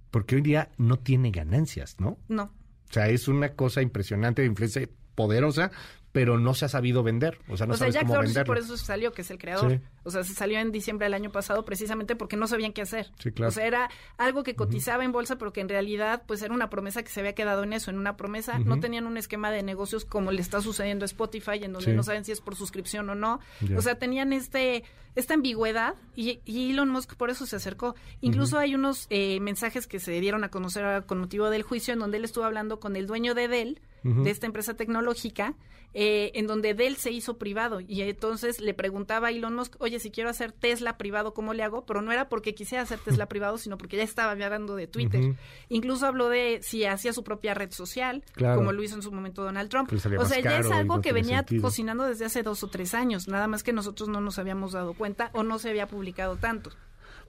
Porque 0.09 0.35
hoy 0.35 0.41
día 0.41 0.69
no 0.77 0.99
tiene 0.99 1.31
ganancias, 1.31 1.99
¿no? 1.99 2.17
No. 2.29 2.43
O 2.89 2.93
sea, 2.93 3.09
es 3.09 3.27
una 3.27 3.55
cosa 3.55 3.81
impresionante 3.81 4.43
de 4.43 4.47
influencia 4.47 4.87
poderosa, 5.13 5.71
pero 6.11 6.39
no 6.39 6.53
se 6.53 6.65
ha 6.65 6.69
sabido 6.69 7.03
vender. 7.03 7.37
O 7.47 7.57
sea, 7.57 7.67
no 7.67 7.73
o 7.73 7.77
sea, 7.77 7.85
sabes 7.85 7.93
Jack 7.95 8.03
cómo 8.03 8.15
Dorsey 8.15 8.29
venderlo. 8.33 8.53
por 8.53 8.57
eso 8.57 8.77
salió, 8.77 9.11
que 9.11 9.21
es 9.21 9.29
el 9.31 9.37
creador. 9.37 9.71
Sí. 9.73 9.79
O 10.03 10.09
sea, 10.11 10.23
se 10.23 10.33
salió 10.33 10.57
en 10.59 10.71
diciembre 10.71 11.05
del 11.05 11.13
año 11.13 11.31
pasado 11.31 11.63
precisamente 11.65 12.15
porque 12.15 12.37
no 12.37 12.47
sabían 12.47 12.73
qué 12.73 12.81
hacer. 12.81 13.11
Sí, 13.19 13.31
claro. 13.31 13.49
O 13.49 13.51
sea, 13.51 13.67
era 13.67 13.89
algo 14.17 14.43
que 14.43 14.55
cotizaba 14.55 15.03
en 15.05 15.11
bolsa, 15.11 15.37
pero 15.37 15.53
que 15.53 15.61
en 15.61 15.69
realidad 15.69 16.23
pues 16.25 16.41
era 16.41 16.53
una 16.53 16.69
promesa 16.69 17.03
que 17.03 17.09
se 17.09 17.19
había 17.19 17.33
quedado 17.35 17.63
en 17.63 17.73
eso, 17.73 17.91
en 17.91 17.97
una 17.99 18.17
promesa. 18.17 18.57
No 18.59 18.79
tenían 18.79 19.05
un 19.05 19.17
esquema 19.17 19.51
de 19.51 19.61
negocios 19.63 20.05
como 20.05 20.31
le 20.31 20.41
está 20.41 20.61
sucediendo 20.61 21.03
a 21.03 21.07
Spotify, 21.07 21.59
en 21.63 21.73
donde 21.73 21.91
Sí. 21.91 21.95
no 21.95 22.03
saben 22.03 22.25
si 22.25 22.31
es 22.31 22.41
por 22.41 22.55
suscripción 22.55 23.09
o 23.09 23.15
no. 23.15 23.39
O 23.75 23.81
sea, 23.81 23.95
tenían 23.95 24.33
este 24.33 24.83
esta 25.15 25.33
ambigüedad 25.33 25.95
y, 26.15 26.41
y 26.45 26.71
Elon 26.71 26.89
Musk 26.89 27.15
por 27.15 27.31
eso 27.31 27.47
se 27.47 27.55
acercó. 27.55 27.95
Incluso 28.21 28.59
hay 28.59 28.75
unos 28.75 29.07
eh, 29.09 29.39
mensajes 29.39 29.87
que 29.87 29.99
se 29.99 30.11
dieron 30.19 30.43
a 30.43 30.49
conocer 30.49 31.05
con 31.05 31.19
motivo 31.19 31.49
del 31.49 31.63
juicio 31.63 31.93
en 31.93 31.99
donde 31.99 32.17
él 32.17 32.23
estuvo 32.23 32.43
hablando 32.43 32.79
con 32.79 32.95
el 32.95 33.07
dueño 33.07 33.33
de 33.33 33.47
Dell, 33.47 33.81
de 34.07 34.29
esta 34.29 34.45
empresa 34.45 34.75
tecnológica, 34.75 35.55
eh, 35.93 36.31
en 36.35 36.47
donde 36.47 36.73
Dell 36.73 36.95
se 36.95 37.11
hizo 37.11 37.37
privado. 37.37 37.79
Y 37.79 38.01
entonces 38.01 38.59
le 38.59 38.73
preguntaba 38.73 39.27
a 39.27 39.31
Elon 39.31 39.55
Musk, 39.55 39.75
oye, 39.79 39.99
si 39.99 40.11
quiero 40.11 40.29
hacer 40.29 40.51
Tesla 40.51 40.97
privado, 40.97 41.33
¿cómo 41.33 41.53
le 41.53 41.63
hago? 41.63 41.85
Pero 41.85 42.01
no 42.01 42.11
era 42.11 42.29
porque 42.29 42.53
quisiera 42.53 42.83
hacer 42.83 42.99
Tesla 42.99 43.25
privado, 43.29 43.57
sino 43.57 43.77
porque 43.77 43.97
ya 43.97 44.03
estaba 44.03 44.31
hablando 44.31 44.75
de 44.75 44.87
Twitter. 44.87 45.35
Incluso 45.69 46.05
habló 46.05 46.29
de 46.29 46.59
si 46.61 46.85
hacía 46.85 47.13
su 47.13 47.23
propia 47.23 47.53
red 47.53 47.71
social, 47.71 48.23
como 48.37 48.71
lo 48.71 48.83
hizo 48.83 48.95
en 48.95 49.01
su 49.01 49.11
momento 49.11 49.43
Donald 49.43 49.69
Trump. 49.69 49.91
O 49.91 50.25
sea, 50.25 50.39
ya 50.39 50.59
es 50.59 50.71
algo 50.71 51.01
que 51.01 51.13
venía 51.13 51.39
sentido. 51.39 51.63
cocinando 51.63 52.03
desde 52.05 52.25
hace 52.25 52.43
dos 52.43 52.63
o 52.63 52.67
tres 52.67 52.93
años, 52.93 53.27
nada 53.27 53.47
más 53.47 53.63
que 53.63 53.73
nosotros 53.73 54.09
no 54.09 54.21
nos 54.21 54.39
habíamos 54.39 54.73
dado 54.73 54.93
cuenta 54.93 55.31
o 55.33 55.43
no 55.43 55.59
se 55.59 55.69
había 55.69 55.87
publicado 55.87 56.37
tanto. 56.37 56.71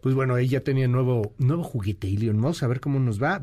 Pues 0.01 0.15
bueno, 0.15 0.35
ahí 0.35 0.49
ya 0.49 0.61
tenía 0.61 0.87
nuevo, 0.89 1.33
nuevo 1.39 1.65
juguete 1.65 2.09
Elon 2.09 2.39
Musk, 2.39 2.63
a 2.63 2.69
ver 2.69 2.81
cómo 2.81 3.01
nos 3.01 3.21
va. 3.21 3.43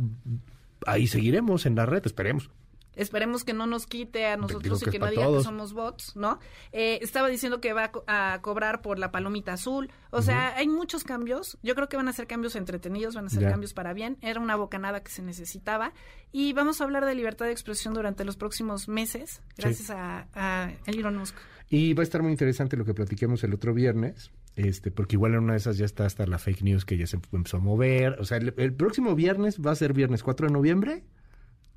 Ahí 0.85 1.07
seguiremos 1.07 1.65
en 1.65 1.75
la 1.75 1.85
red, 1.85 2.05
esperemos. 2.05 2.49
Esperemos 2.95 3.43
que 3.43 3.53
no 3.53 3.67
nos 3.67 3.87
quite 3.87 4.25
a 4.25 4.37
nosotros 4.37 4.81
y 4.81 4.85
que 4.85 4.91
que 4.91 4.99
no 4.99 5.09
diga 5.09 5.23
todos. 5.23 5.39
que 5.39 5.43
somos 5.43 5.73
bots, 5.73 6.15
¿no? 6.15 6.39
Eh, 6.71 6.99
estaba 7.01 7.27
diciendo 7.27 7.59
que 7.61 7.73
va 7.73 7.85
a, 7.85 7.91
co- 7.91 8.03
a 8.07 8.39
cobrar 8.41 8.81
por 8.81 8.99
la 8.99 9.11
palomita 9.11 9.53
azul. 9.53 9.89
O 10.11 10.21
sea, 10.21 10.55
hay 10.55 10.67
muchos 10.67 11.03
cambios. 11.03 11.57
Yo 11.61 11.75
creo 11.75 11.89
que 11.89 11.97
van 11.97 12.07
a 12.07 12.13
ser 12.13 12.27
cambios 12.27 12.55
entretenidos, 12.55 13.15
van 13.15 13.25
a 13.25 13.29
ser 13.29 13.43
Ya. 13.43 13.49
cambios 13.49 13.73
para 13.73 13.93
bien. 13.93 14.17
Era 14.21 14.39
una 14.39 14.55
bocanada 14.55 15.03
que 15.03 15.11
se 15.11 15.21
necesitaba. 15.21 15.93
Y 16.31 16.53
vamos 16.53 16.81
a 16.81 16.83
hablar 16.85 17.05
de 17.05 17.15
libertad 17.15 17.45
de 17.45 17.51
expresión 17.51 17.93
durante 17.93 18.25
los 18.25 18.37
próximos 18.37 18.87
meses, 18.87 19.41
gracias 19.57 19.89
a, 19.89 20.27
a 20.33 20.71
Elon 20.85 21.17
Musk. 21.17 21.35
Y 21.69 21.93
va 21.93 22.01
a 22.01 22.03
estar 22.03 22.21
muy 22.21 22.31
interesante 22.31 22.77
lo 22.77 22.85
que 22.85 22.93
platiquemos 22.93 23.43
el 23.43 23.53
otro 23.53 23.73
viernes, 23.73 24.31
este, 24.55 24.91
porque 24.91 25.15
igual 25.15 25.33
en 25.33 25.39
una 25.39 25.53
de 25.53 25.57
esas 25.59 25.77
ya 25.77 25.85
está 25.85 26.05
hasta 26.05 26.27
la 26.27 26.37
fake 26.37 26.61
news 26.61 26.85
que 26.85 26.97
ya 26.97 27.07
se 27.07 27.17
empezó 27.31 27.57
a 27.57 27.59
mover. 27.59 28.17
O 28.19 28.25
sea, 28.25 28.37
el, 28.37 28.53
el 28.57 28.73
próximo 28.73 29.15
viernes 29.15 29.59
va 29.65 29.71
a 29.71 29.75
ser 29.75 29.93
viernes 29.93 30.21
4 30.23 30.47
de 30.47 30.53
noviembre, 30.53 31.03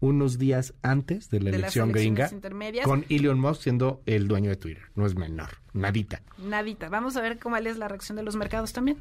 unos 0.00 0.38
días 0.38 0.74
antes 0.82 1.28
de 1.30 1.40
la 1.40 1.50
De 1.50 1.56
elección 1.56 1.92
gringa, 1.92 2.30
con 2.84 3.04
Elon 3.08 3.40
Musk 3.40 3.62
siendo 3.62 4.02
el 4.06 4.28
dueño 4.28 4.50
de 4.50 4.56
Twitter. 4.56 4.84
No 4.94 5.06
es 5.06 5.14
menor, 5.16 5.50
nadita. 5.72 6.22
Nadita. 6.38 6.88
Vamos 6.88 7.16
a 7.16 7.20
ver 7.20 7.38
cómo 7.38 7.56
es 7.56 7.78
la 7.78 7.88
reacción 7.88 8.16
de 8.16 8.22
los 8.22 8.36
mercados 8.36 8.72
también. 8.72 8.98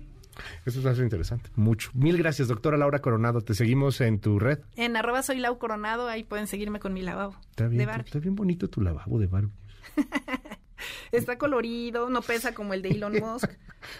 Eso 0.65 0.81
ser 0.81 1.03
interesante, 1.03 1.49
mucho. 1.55 1.89
Mil 1.93 2.17
gracias, 2.17 2.47
doctora 2.47 2.77
Laura 2.77 2.99
Coronado. 2.99 3.41
Te 3.41 3.53
seguimos 3.55 4.01
en 4.01 4.19
tu 4.19 4.37
red. 4.39 4.59
En 4.75 4.95
arroba 4.95 5.23
soy 5.23 5.39
Lau 5.39 5.57
Coronado, 5.57 6.07
ahí 6.07 6.23
pueden 6.23 6.47
seguirme 6.47 6.79
con 6.79 6.93
mi 6.93 7.01
lavabo 7.01 7.35
Está 7.49 7.63
de 7.63 7.69
bien, 7.75 7.87
Barbie. 7.87 8.05
está 8.05 8.19
bien 8.19 8.35
bonito 8.35 8.69
tu 8.69 8.81
lavabo 8.81 9.19
de 9.19 9.27
Barbie. 9.27 9.51
Está 11.11 11.37
colorido, 11.37 12.09
no 12.09 12.21
pesa 12.21 12.53
como 12.53 12.73
el 12.73 12.81
de 12.81 12.89
Elon 12.89 13.13
Musk. 13.21 13.49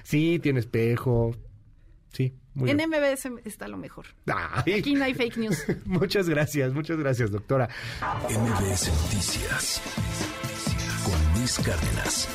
Sí, 0.03 0.39
tiene 0.41 0.59
espejo. 0.59 1.35
Sí, 2.13 2.33
muy 2.57 2.71
en 2.71 2.77
bien. 2.77 2.89
MBS 2.89 3.29
está 3.45 3.67
lo 3.67 3.77
mejor. 3.77 4.05
Ay. 4.25 4.73
Aquí 4.79 4.93
no 4.95 5.05
hay 5.05 5.13
fake 5.13 5.37
news. 5.37 5.63
Muchas 5.85 6.27
gracias, 6.27 6.73
muchas 6.73 6.97
gracias, 6.97 7.31
doctora. 7.31 7.69
MBS 8.29 8.87
Noticias 9.03 9.81
con 11.05 11.39
Luis 11.39 11.57
Cárdenas. 11.59 12.27